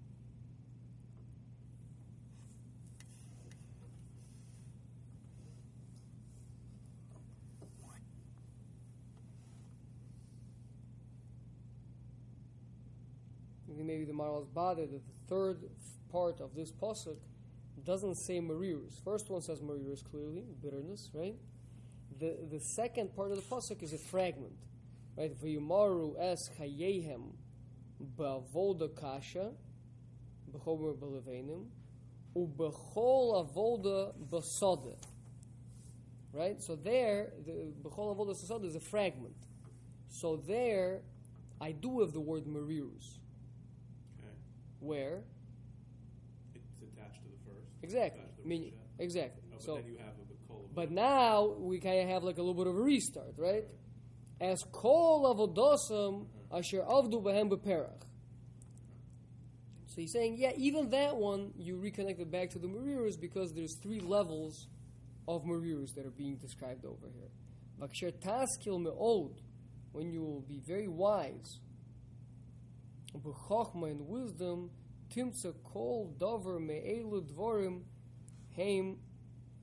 The 14.05 14.13
bothered 14.53 14.91
that 14.91 15.03
the 15.05 15.27
third 15.27 15.57
part 16.11 16.41
of 16.41 16.55
this 16.55 16.71
pasuk 16.71 17.17
doesn't 17.85 18.15
say 18.15 18.39
marirus. 18.39 19.01
First 19.03 19.29
one 19.29 19.41
says 19.41 19.61
marirus 19.61 20.03
clearly, 20.03 20.45
bitterness, 20.61 21.09
right? 21.13 21.35
The 22.19 22.37
the 22.49 22.59
second 22.59 23.15
part 23.15 23.31
of 23.31 23.37
the 23.37 23.43
pasuk 23.43 23.81
is 23.81 23.93
a 23.93 23.97
fragment, 23.97 24.57
right? 25.17 25.33
V'yimaru 25.41 26.19
es 26.19 26.49
chayehem 26.59 27.33
ba'avoda 28.17 28.95
kasha 28.95 29.51
b'chomer 30.51 30.95
b'levenim 30.95 31.65
u'b'chol 32.35 33.45
avoda 33.45 34.13
b'soda. 34.29 34.95
Right? 36.33 36.61
So 36.61 36.75
there, 36.75 37.33
the 37.45 37.73
b'chol 37.83 38.15
avoda 38.15 38.35
b'soda 38.35 38.65
is 38.65 38.75
a 38.75 38.79
fragment. 38.79 39.35
So 40.09 40.37
there, 40.37 41.01
I 41.59 41.71
do 41.71 42.01
have 42.01 42.11
the 42.13 42.19
word 42.19 42.45
marirus. 42.45 43.17
Where? 44.81 45.21
It's 46.55 46.81
attached 46.81 47.21
to 47.21 47.29
the 47.29 47.37
first. 47.45 47.69
Exactly. 47.83 48.23
I 48.43 48.47
mean, 48.47 48.73
exactly. 48.99 49.43
Oh, 49.45 49.53
but 49.53 49.63
so, 49.63 49.75
then 49.75 49.85
you 49.85 49.97
have 49.97 50.07
a 50.07 50.53
B'kol. 50.53 50.65
but 50.73 50.91
now 50.91 51.55
we 51.59 51.79
kind 51.79 52.01
of 52.01 52.09
have 52.09 52.23
like 52.23 52.37
a 52.37 52.41
little 52.41 52.55
bit 52.55 52.67
of 52.67 52.75
a 52.75 52.81
restart, 52.81 53.35
right? 53.37 53.65
As 54.41 54.63
kol 54.71 55.33
avodosam 55.33 56.25
mm-hmm. 56.25 56.57
asher 56.57 56.81
avdu 56.81 57.23
behem 57.23 57.49
beperach. 57.49 58.01
So 59.85 59.99
he's 60.01 60.13
saying, 60.13 60.37
yeah, 60.39 60.51
even 60.55 60.89
that 60.89 61.15
one 61.15 61.51
you 61.57 61.75
reconnect 61.75 62.19
it 62.19 62.31
back 62.31 62.49
to 62.51 62.59
the 62.59 62.67
Marirus 62.67 63.19
because 63.19 63.53
there's 63.53 63.75
three 63.75 63.99
levels 63.99 64.67
of 65.27 65.43
Marirus 65.43 65.93
that 65.95 66.05
are 66.05 66.11
being 66.11 66.37
described 66.37 66.85
over 66.85 67.07
here. 67.13 67.29
Vaksher 67.79 68.13
taskil 68.13 68.81
me'od, 68.81 69.41
when 69.91 70.09
you 70.09 70.21
will 70.21 70.41
be 70.41 70.59
very 70.65 70.87
wise, 70.87 71.59
b'chochma 73.17 73.91
and 73.91 74.07
wisdom, 74.07 74.69
timtza 75.13 75.53
kol 75.63 76.15
dover 76.17 76.59
me'elu 76.59 77.21
dvorim, 77.21 77.81
heim 78.55 78.97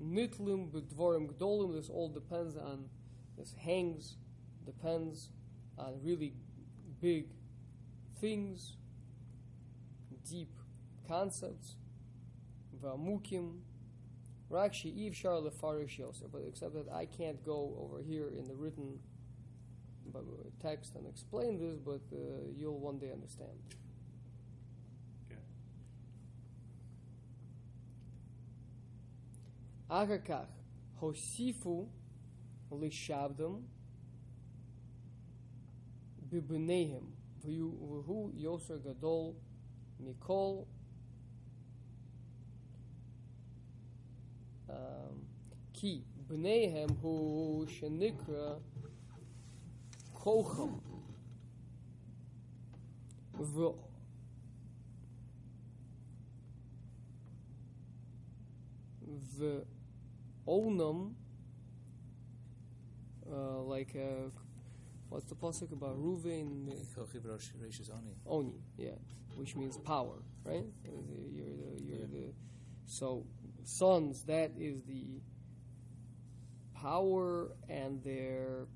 nitlim 0.01 0.71
b'dvorim 0.71 1.33
gdolim. 1.33 1.75
This 1.75 1.89
all 1.89 2.09
depends 2.09 2.57
on, 2.57 2.89
this 3.37 3.55
hangs, 3.59 4.17
depends 4.65 5.31
on 5.79 6.01
really 6.03 6.35
big 7.01 7.29
things, 8.21 8.77
deep 10.29 10.53
concepts, 11.07 11.77
v'amukim, 12.83 13.61
rakshi 14.51 15.11
ivshar 15.11 15.43
lefarish 15.43 15.99
yoser. 15.99 16.31
But 16.31 16.43
except 16.47 16.75
that 16.75 16.89
I 16.93 17.07
can't 17.07 17.43
go 17.45 17.77
over 17.79 18.03
here 18.03 18.29
in 18.29 18.47
the 18.47 18.55
written 18.55 18.99
text 20.60 20.96
and 20.96 21.06
explain 21.08 21.58
this, 21.60 21.78
but 21.90 22.02
uh, 22.14 22.18
you'll 22.58 22.80
one 22.80 22.98
day 23.00 23.12
understand. 23.12 23.58
Okay. 25.28 25.42
אחר 29.88 30.18
כך 30.26 30.46
הוסיפו 31.00 31.88
לשבדם 32.82 33.62
בבניהם 36.30 37.04
והיו- 37.42 37.72
והוא 38.06 38.32
יוסר 38.34 38.78
גדול 38.78 39.34
מכל 40.00 40.56
אמ, 44.70 44.74
כי 45.74 46.02
בניהם 46.28 46.90
הוא 47.02 47.66
שנקרא 47.68 48.56
Kochel. 50.19 50.81
The 53.39 53.75
the 59.39 59.65
onum, 60.47 61.15
uh, 63.31 63.63
like 63.63 63.95
uh, 63.95 64.31
what's 65.09 65.27
the 65.27 65.35
pasuk 65.37 65.73
about 65.73 65.97
Ruvain? 65.97 66.67
Oni, 68.27 68.61
yeah, 68.77 68.91
which 69.37 69.55
means 69.55 69.77
power, 69.77 70.23
right? 70.45 70.65
You're 70.85 71.45
the, 71.45 71.83
you're 71.83 71.99
yeah. 71.99 72.07
the 72.11 72.33
so 72.87 73.25
sons. 73.65 74.25
That 74.25 74.53
is 74.59 74.83
the 74.83 75.21
power 76.75 77.53
and 77.69 78.03
their 78.03 78.67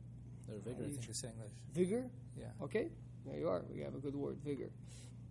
their 0.53 0.75
vigor, 0.75 0.85
I 0.85 0.91
think 0.91 1.15
saying 1.15 1.35
that. 1.39 1.51
vigor. 1.73 2.11
Yeah. 2.39 2.47
Okay, 2.63 2.89
there 3.27 3.39
you 3.39 3.49
are. 3.49 3.63
We 3.73 3.81
have 3.83 3.95
a 3.95 3.99
good 3.99 4.15
word, 4.15 4.39
vigor. 4.45 4.71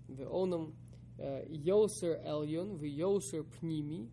The 0.10 0.26
onam 0.26 0.74
yoser 1.20 2.26
elyon 2.26 2.80
v'yoser 2.80 3.44
pnimi 3.44 4.08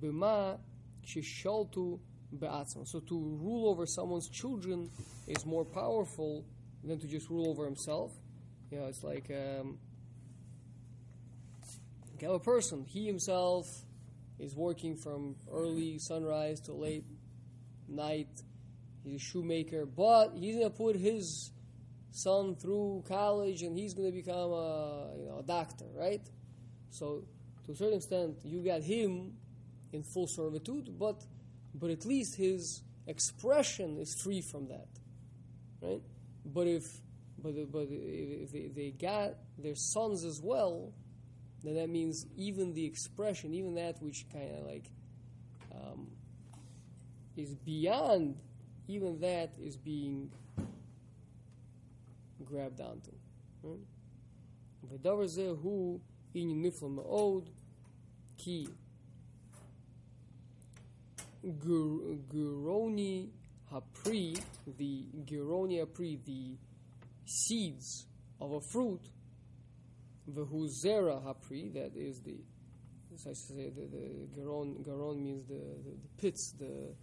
b'ma 0.00 0.58
shisholtu 1.04 1.98
be'atzma. 2.38 2.86
So 2.86 3.00
to 3.00 3.14
rule 3.14 3.68
over 3.68 3.86
someone's 3.86 4.28
children 4.28 4.90
is 5.26 5.44
more 5.44 5.64
powerful 5.64 6.44
than 6.82 6.98
to 7.00 7.06
just 7.06 7.28
rule 7.30 7.48
over 7.50 7.64
himself. 7.64 8.12
You 8.70 8.78
know, 8.78 8.86
it's 8.86 9.02
like 9.02 9.30
um, 9.30 9.78
have 12.24 12.32
a 12.32 12.38
person. 12.38 12.84
He 12.88 13.06
himself 13.06 13.66
is 14.38 14.56
working 14.56 14.96
from 14.96 15.36
early 15.52 15.98
sunrise 15.98 16.60
to 16.60 16.72
late 16.72 17.04
night. 17.88 18.28
He's 19.04 19.16
a 19.16 19.24
shoemaker, 19.24 19.86
but 19.86 20.32
he's 20.34 20.56
gonna 20.56 20.70
put 20.70 20.96
his 20.96 21.52
son 22.14 22.54
through 22.54 23.02
college 23.08 23.62
and 23.62 23.76
he's 23.76 23.92
going 23.92 24.08
to 24.08 24.16
become 24.16 24.52
a 24.52 25.10
you 25.18 25.26
know 25.26 25.38
a 25.40 25.42
doctor, 25.42 25.84
right? 25.96 26.22
So 26.90 27.24
to 27.66 27.72
a 27.72 27.74
certain 27.74 27.96
extent, 27.96 28.36
you 28.44 28.64
got 28.64 28.82
him 28.82 29.32
in 29.92 30.02
full 30.02 30.28
servitude, 30.28 30.96
but 30.98 31.22
but 31.74 31.90
at 31.90 32.06
least 32.06 32.36
his 32.36 32.82
expression 33.06 33.98
is 33.98 34.14
free 34.14 34.40
from 34.40 34.68
that, 34.68 34.88
right? 35.82 36.02
But 36.46 36.68
if 36.68 37.00
but 37.42 37.54
but 37.72 37.88
if 37.90 38.52
they, 38.52 38.68
they 38.68 38.90
got 38.90 39.34
their 39.58 39.74
sons 39.74 40.24
as 40.24 40.40
well, 40.40 40.92
then 41.64 41.74
that 41.74 41.90
means 41.90 42.26
even 42.36 42.74
the 42.74 42.84
expression, 42.84 43.54
even 43.54 43.74
that 43.74 44.00
which 44.00 44.24
kind 44.32 44.50
of 44.56 44.66
like 44.66 44.90
um, 45.74 46.12
is 47.36 47.54
beyond, 47.54 48.36
even 48.87 49.19
that 49.19 49.49
is 49.59 49.75
being 49.77 50.29
grabbed 52.45 52.81
onto. 52.81 53.11
right? 53.63 53.85
ודבר 54.89 55.27
זה 55.27 55.49
הוא 55.49 55.99
עניין 56.33 56.61
נפלא 56.65 56.89
מאוד, 56.89 57.49
כי 58.37 58.65
גר- 61.45 62.13
גרוני 62.27 63.29
הפרי, 63.71 64.33
the 64.67 65.05
גרוני 65.25 65.81
הפרי, 65.81 66.17
the 66.25 66.57
seeds 67.27 68.05
of 68.41 68.51
a 68.51 68.61
fruit, 68.73 69.09
והוא 70.27 70.67
זרע 70.67 71.29
הפרי, 71.29 71.71
that 71.73 71.95
is 71.95 72.21
the, 72.25 72.37
as 73.13 73.27
I 73.27 73.33
say, 73.33 73.69
the, 73.69 73.85
the 73.87 74.27
garon, 74.35 74.83
garon 74.83 75.23
means 75.23 75.45
the, 75.47 75.59
the, 75.83 75.91
the 76.03 76.09
pits, 76.21 76.53
the, 76.57 76.93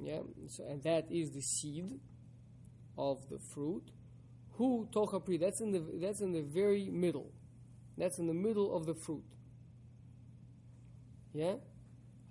yeah, 0.00 0.20
so, 0.48 0.64
and 0.68 0.82
that 0.84 1.10
is 1.10 1.32
the 1.32 1.42
seed 1.42 2.00
of 2.96 3.28
the 3.28 3.38
fruit. 3.38 3.90
Who 4.52 4.88
tocha? 4.92 5.20
That's 5.38 5.60
in 5.60 5.72
the 5.72 5.82
that's 6.00 6.20
in 6.20 6.32
the 6.32 6.42
very 6.42 6.88
middle. 6.90 7.32
That's 7.96 8.18
in 8.18 8.26
the 8.26 8.34
middle 8.34 8.76
of 8.76 8.86
the 8.86 8.94
fruit. 8.94 9.24
Yeah. 11.32 11.56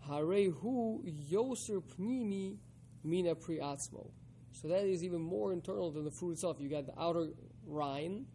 Hare 0.07 0.49
hu 0.51 1.03
yoser 1.05 1.81
pnimi 1.81 2.57
mina 3.03 3.35
pri 3.35 3.57
atzmo. 3.57 4.11
So 4.51 4.69
that 4.69 4.85
is 4.85 5.03
even 5.03 5.21
more 5.21 5.53
internal 5.53 5.91
than 5.91 6.05
the 6.05 6.11
fruit 6.11 6.33
itself. 6.33 6.57
You 6.59 6.69
got 6.69 6.85
the 6.85 6.99
outer 6.99 7.27
rind, 7.65 8.25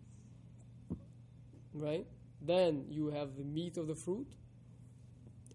right? 1.74 2.07
Then 2.41 2.85
you 2.89 3.09
have 3.09 3.37
the 3.37 3.45
meat 3.45 3.76
of 3.76 3.89
the 3.89 3.95
fruit, 3.95 4.28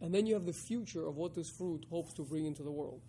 and 0.01 0.13
then 0.13 0.25
you 0.25 0.33
have 0.33 0.45
the 0.45 0.53
future 0.53 1.05
of 1.07 1.15
what 1.15 1.35
this 1.35 1.49
fruit 1.49 1.85
hopes 1.89 2.13
to 2.13 2.23
bring 2.23 2.45
into 2.45 2.63
the 2.63 2.71
world. 2.71 3.01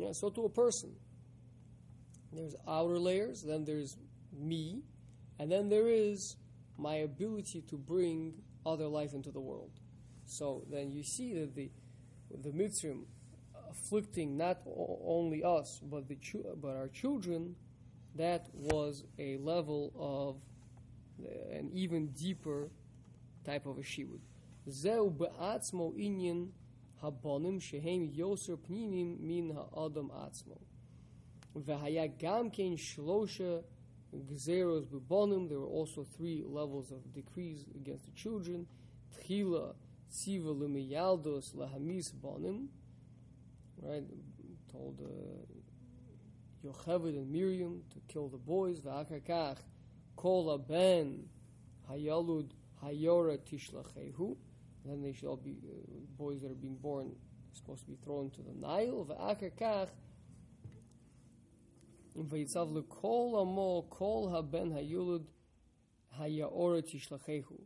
Yeah. 0.00 0.12
So 0.12 0.30
to 0.30 0.46
a 0.46 0.48
person, 0.48 0.96
there's 2.32 2.54
outer 2.66 2.98
layers, 2.98 3.42
then 3.42 3.64
there's 3.66 3.98
me, 4.32 4.82
and 5.38 5.52
then 5.52 5.68
there 5.68 5.88
is 5.88 6.36
my 6.78 6.94
ability 6.94 7.62
to 7.68 7.76
bring 7.76 8.32
other 8.64 8.86
life 8.86 9.12
into 9.12 9.30
the 9.30 9.40
world. 9.40 9.72
So 10.24 10.64
then 10.70 10.90
you 10.90 11.02
see 11.02 11.34
that 11.34 11.54
the 11.54 11.70
the 12.42 12.50
Mitzrim 12.50 13.04
afflicting 13.70 14.36
not 14.36 14.60
o- 14.66 15.02
only 15.04 15.42
us 15.44 15.80
but 15.82 16.08
the 16.08 16.14
chu- 16.16 16.56
but 16.62 16.76
our 16.76 16.88
children, 16.88 17.56
that 18.14 18.46
was 18.54 19.04
a 19.18 19.36
level 19.38 19.92
of 19.98 20.36
uh, 21.26 21.58
an 21.58 21.70
even 21.74 22.08
deeper 22.12 22.70
type 23.44 23.66
of 23.66 23.76
a 23.76 23.82
shibud. 23.82 24.20
Zeu 24.70 25.10
be'atzmo 25.10 25.92
inyan 25.98 26.48
There 27.02 27.10
were 35.58 35.66
also 35.66 36.04
three 36.16 36.44
levels 36.46 36.90
of 36.90 37.12
decrees 37.14 37.64
against 37.74 38.04
the 38.04 38.12
children. 38.12 38.66
Tchila 39.14 39.74
tziva 40.12 40.54
lemiyaldos 40.54 41.54
lahamis 41.54 42.12
bonim. 42.12 42.68
Right, 43.82 44.04
told 44.70 45.00
uh, 45.02 45.08
and 46.62 47.30
Miriam 47.30 47.82
to 47.94 48.00
kill 48.12 48.28
the 48.28 48.36
boys. 48.36 48.80
V'akakach 48.80 49.58
kol 50.16 50.58
ben 50.58 51.30
hayalud 51.90 52.50
hayora 52.82 53.38
tishlachehu. 53.38 54.36
Then 54.84 55.02
they 55.02 55.12
should 55.12 55.28
all 55.28 55.36
be 55.36 55.56
uh, 55.62 56.00
boys 56.16 56.40
that 56.42 56.50
are 56.50 56.54
being 56.54 56.76
born 56.76 57.12
supposed 57.52 57.82
to 57.82 57.86
be 57.86 57.96
thrown 58.02 58.30
to 58.30 58.42
the 58.42 58.54
Nile. 58.54 59.04
Tishlachehu. 66.82 67.60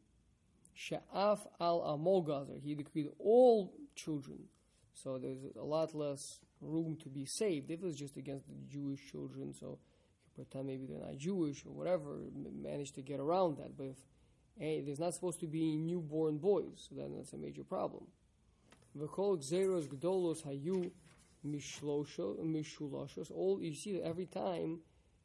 Sha'af 0.77 1.47
al 1.61 1.81
amogazer. 1.99 2.61
He 2.61 2.75
decreed 2.75 3.09
all 3.19 3.75
children. 3.95 4.45
So 4.93 5.19
there's 5.19 5.45
a 5.57 5.63
lot 5.63 5.95
less 5.95 6.41
room 6.61 6.97
to 7.03 7.09
be 7.09 7.25
saved. 7.25 7.71
If 7.71 7.81
it 7.81 7.85
was 7.85 7.97
just 7.97 8.17
against 8.17 8.47
the 8.49 8.55
Jewish 8.69 9.01
children, 9.11 9.55
so 9.55 9.79
you 10.27 10.45
pretend 10.45 10.67
maybe 10.67 10.87
they're 10.87 11.01
not 11.01 11.19
Jewish 11.19 11.65
or 11.65 11.71
whatever, 11.71 12.19
manage 12.35 12.93
to 12.93 13.03
get 13.03 13.21
around 13.21 13.59
that. 13.59 13.77
But 13.77 13.87
if 13.87 13.97
Hey, 14.59 14.83
there's 14.83 15.01
not 15.01 15.15
supposed 15.15 15.41
to 15.41 15.47
be 15.47 15.77
newborn 15.77 16.39
boys, 16.39 16.89
so 16.89 16.95
then 16.95 17.17
that's 17.17 17.33
a 17.33 17.37
major 17.37 17.65
problem. 17.65 18.07
V'kol 18.97 19.39
gzeros 19.39 19.89
gdolos 19.89 20.45
hayu 20.45 20.93
mishuloshos. 21.45 23.31
All 23.33 23.61
you 23.61 23.75
see 23.75 23.95
that 23.95 24.05
every 24.05 24.27
time 24.27 24.79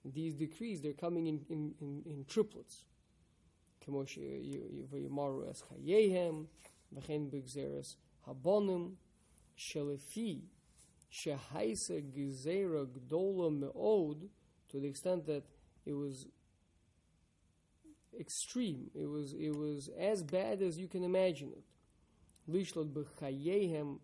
these 0.04 0.34
decrees 0.34 0.82
they're 0.82 0.94
coming 0.94 1.28
in 1.28 1.46
in, 1.50 1.76
in, 1.80 2.04
in 2.06 2.26
triplets. 2.28 2.86
Kemosh 3.86 4.18
v'yamaru 4.92 5.50
es 5.50 5.62
kayehem 5.62 6.48
v'chen 6.96 7.30
b'gzeros 7.30 7.98
habonim 8.28 8.94
shelefi 9.56 10.42
shehaisa 11.12 12.02
gzera 12.02 12.88
gdola 12.88 13.52
meod. 13.52 14.28
To 14.70 14.80
the 14.80 14.88
extent 14.88 15.26
that 15.28 15.44
it 15.86 15.94
was 15.94 16.28
extreme. 18.18 18.90
It 18.94 19.08
was 19.08 19.34
it 19.34 19.56
was 19.56 19.90
as 20.00 20.24
bad 20.24 20.62
as 20.62 20.78
you 20.78 20.88
can 20.88 21.04
imagine 21.04 21.52
it. 21.52 21.64
Lishlot 22.50 22.92
b'chayehem 22.94 24.00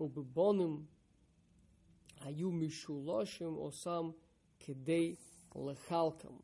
ubebonim 0.00 0.84
hayu 2.24 2.50
mishuloshim 2.52 3.58
osam 3.58 4.14
kedei 4.60 5.16
lechalkam. 5.54 6.42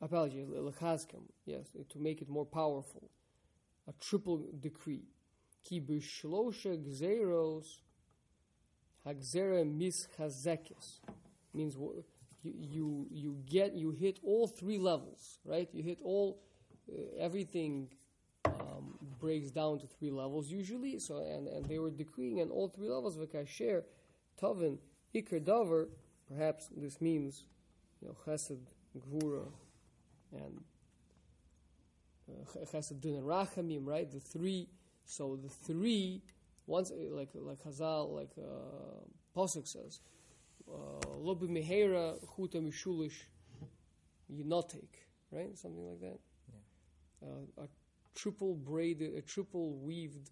Apologies, 0.00 0.46
lechazkam. 0.46 1.22
Yes, 1.44 1.66
to 1.88 1.98
make 1.98 2.22
it 2.22 2.28
more 2.28 2.46
powerful. 2.46 3.10
A 3.88 3.92
triple 4.00 4.44
decree. 4.60 5.04
Ki 5.64 5.80
b'shlosha 5.80 6.76
gzeros 6.76 7.78
hagzera 9.04 9.64
mischazekes 9.64 11.00
means 11.52 11.76
you, 12.42 13.06
you, 13.10 13.36
get, 13.46 13.74
you 13.74 13.90
hit 13.90 14.18
all 14.22 14.46
three 14.46 14.78
levels, 14.78 15.38
right? 15.44 15.68
You 15.72 15.82
hit 15.82 15.98
all, 16.02 16.40
uh, 16.90 17.02
everything 17.18 17.88
um, 18.44 18.98
breaks 19.20 19.50
down 19.50 19.80
to 19.80 19.86
three 19.86 20.10
levels 20.10 20.50
usually. 20.50 20.98
So, 20.98 21.18
and, 21.18 21.48
and 21.48 21.66
they 21.66 21.78
were 21.78 21.90
decreeing 21.90 22.40
on 22.40 22.50
all 22.50 22.68
three 22.68 22.88
levels, 22.88 23.16
v'kasher, 23.16 23.82
tovin, 24.40 24.78
ikar 25.14 25.40
davar, 25.44 25.88
perhaps 26.28 26.68
this 26.76 27.00
means, 27.00 27.44
you 28.00 28.08
know, 28.08 28.16
chesed, 28.26 28.60
gvura, 28.96 29.46
and 30.32 30.60
uh, 32.30 32.64
Chesed 32.64 33.00
Din 33.00 33.16
and 33.16 33.24
Rachamim, 33.24 33.86
right? 33.86 34.10
The 34.10 34.20
three. 34.20 34.68
So 35.04 35.38
the 35.42 35.48
three, 35.48 36.22
once 36.66 36.92
like 37.10 37.30
like 37.34 37.62
Hazal, 37.64 38.14
like 38.14 38.30
uh, 38.38 39.46
says, 39.64 40.00
Lo 41.18 41.34
b'mehera 41.34 42.18
chuta 42.36 42.60
mishulish 42.60 43.24
yinotek, 44.32 44.88
right? 45.30 45.56
Something 45.58 45.86
like 45.86 46.00
that. 46.00 46.18
Uh, 47.22 47.62
a 47.62 47.68
triple 48.14 48.54
braided, 48.54 49.16
a 49.16 49.20
triple 49.22 49.74
weaved 49.78 50.30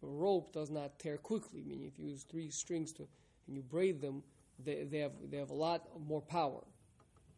rope 0.00 0.52
does 0.52 0.70
not 0.70 0.98
tear 0.98 1.16
quickly. 1.16 1.62
Meaning, 1.64 1.86
if 1.86 1.98
you 1.98 2.08
use 2.08 2.24
three 2.24 2.50
strings 2.50 2.92
to 2.94 3.06
and 3.46 3.56
you 3.56 3.62
braid 3.62 4.00
them, 4.00 4.22
they, 4.58 4.84
they 4.84 4.98
have 4.98 5.12
they 5.30 5.36
have 5.36 5.50
a 5.50 5.54
lot 5.54 5.88
more 6.06 6.20
power, 6.20 6.64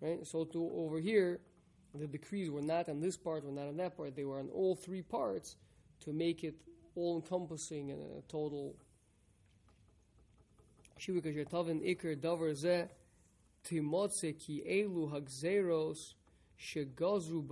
right? 0.00 0.26
So 0.26 0.44
to 0.44 0.70
over 0.74 0.98
here, 0.98 1.40
the 1.94 2.06
decrees 2.06 2.50
were 2.50 2.62
not 2.62 2.88
on 2.88 3.00
this 3.00 3.16
part, 3.16 3.44
were 3.44 3.52
not 3.52 3.68
on 3.68 3.76
that 3.76 3.96
part. 3.96 4.16
They 4.16 4.24
were 4.24 4.38
on 4.38 4.48
all 4.48 4.74
three 4.74 5.02
parts 5.02 5.56
to 6.00 6.12
make 6.12 6.44
it 6.44 6.54
all 6.96 7.16
encompassing 7.16 7.90
and 7.90 8.00
a 8.02 8.22
total. 8.28 8.76
Shivika 11.05 11.46
Tovin 11.46 11.82
Iker 11.82 12.16
Davar 12.16 12.55
Zeh 12.55 12.88
Timotze 13.62 14.32
Ki 14.38 14.62
Elu 14.66 15.11
Hagzeros 15.12 16.14
Shegazru 16.59 17.42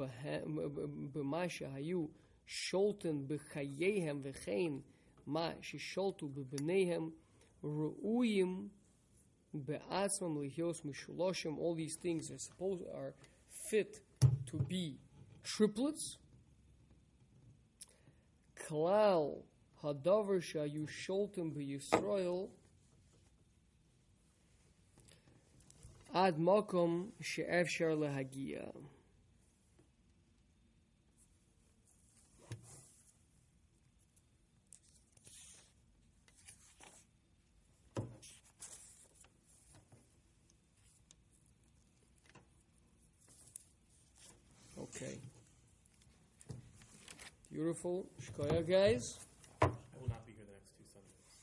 B'Masha 1.12 1.70
Hayu 1.74 2.08
Sholten 2.48 3.26
B'Chayehem 3.26 4.22
V'Chein 4.22 4.80
Ma 5.26 5.50
Shisholtu 5.60 6.30
B'Bneihem 6.30 7.12
Ru'uyim 7.62 8.68
Be'atzmam 9.52 10.38
Lihios 10.38 10.80
Mishuloshim 10.82 11.58
All 11.58 11.74
these 11.74 11.96
things 11.96 12.30
are 12.30 12.38
supposed 12.38 12.84
are 12.94 13.12
fit 13.50 14.00
to 14.46 14.56
be 14.56 14.96
triplets. 15.44 16.16
Klal 18.56 19.42
hadavar 19.84 20.40
shayu 20.40 20.88
sholtem 20.88 21.52
b'Yisrael 21.52 22.48
ad 26.14 26.38
makom 26.38 27.12
she'efshar 27.20 27.96
lehagia. 27.96 28.72
Okay. 44.78 45.18
Beautiful. 47.50 48.06
Shkoya, 48.20 48.66
guys. 48.68 49.18
I 49.62 49.66
will 49.98 50.08
not 50.08 50.26
be 50.26 50.32
here 50.32 50.44
the 50.44 50.52
next 50.52 50.76
two 50.76 50.84
Sundays. 50.92 51.38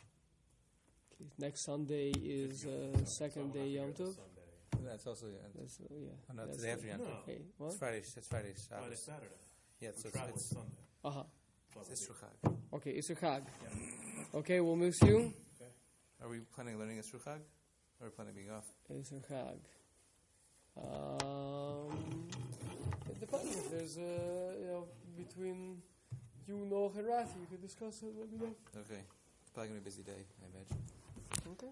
Okay, 1.13 1.29
Next 1.39 1.61
Sunday 1.65 2.11
is 2.23 2.65
uh, 2.65 3.05
second 3.05 3.53
day 3.53 3.67
Yom 3.67 3.93
Tov. 3.93 4.15
Sunday. 4.89 4.97
That's 4.97 5.07
also 5.07 5.25
yeah. 5.27 5.47
That's, 5.55 5.79
uh, 5.79 5.83
yeah. 5.93 6.09
Oh, 6.29 6.33
no, 6.35 6.45
that's 6.45 6.57
today 6.57 6.71
after 6.71 6.81
the- 6.83 6.87
Yom 6.89 6.99
Tov. 6.99 7.05
No. 7.05 7.15
Hey, 7.25 7.41
what? 7.57 7.67
It's 7.69 7.77
Friday. 7.77 7.97
It's 7.97 8.13
Friday. 8.27 8.53
Friday, 8.53 8.55
Shabbos. 8.55 8.99
Saturday. 8.99 9.39
Yeah, 9.79 9.89
so 9.95 10.07
it's, 10.07 10.11
traveling 10.11 10.35
it's, 10.35 10.45
Sunday. 10.45 10.63
It's 10.67 11.75
won't 11.75 11.87
be- 11.87 11.93
Isru 11.95 12.13
Chag. 12.19 12.55
Okay, 12.73 12.91
it's 12.91 13.09
a 13.09 13.15
Chag. 13.15 13.43
Yeah. 13.45 14.39
Okay, 14.39 14.59
we'll 14.59 14.75
miss 14.75 15.01
you. 15.01 15.17
Okay. 15.55 15.71
Are 16.21 16.29
we 16.29 16.39
planning 16.39 16.73
on 16.75 16.79
learning 16.81 16.97
Isru 16.99 17.19
Chag? 17.21 17.39
Or 17.99 18.07
are 18.07 18.09
we 18.09 18.09
planning 18.09 18.33
on 18.33 18.35
being 18.35 18.51
off? 18.51 18.65
It's 18.89 19.11
a 19.11 19.21
Chag. 19.21 19.59
Um, 20.77 22.27
it 23.09 23.19
depends. 23.19 23.55
If 23.55 23.71
there's, 23.71 23.97
uh, 23.97 24.55
you 24.59 24.67
know, 24.67 24.87
between 25.17 25.81
you, 26.47 26.55
Noach, 26.69 26.97
and 26.97 27.05
Rafi, 27.07 27.39
you 27.41 27.47
could 27.49 27.61
discuss 27.61 28.01
it. 28.03 28.13
Let 28.17 28.31
me 28.31 28.37
know. 28.37 28.55
Okay. 28.77 29.01
It's 29.41 29.51
probably 29.51 29.69
going 29.69 29.79
to 29.81 29.83
be 29.83 29.89
a 29.89 29.91
busy 29.91 30.03
day, 30.03 30.25
I 30.41 30.45
imagine. 30.53 30.77
Okay. 31.51 31.71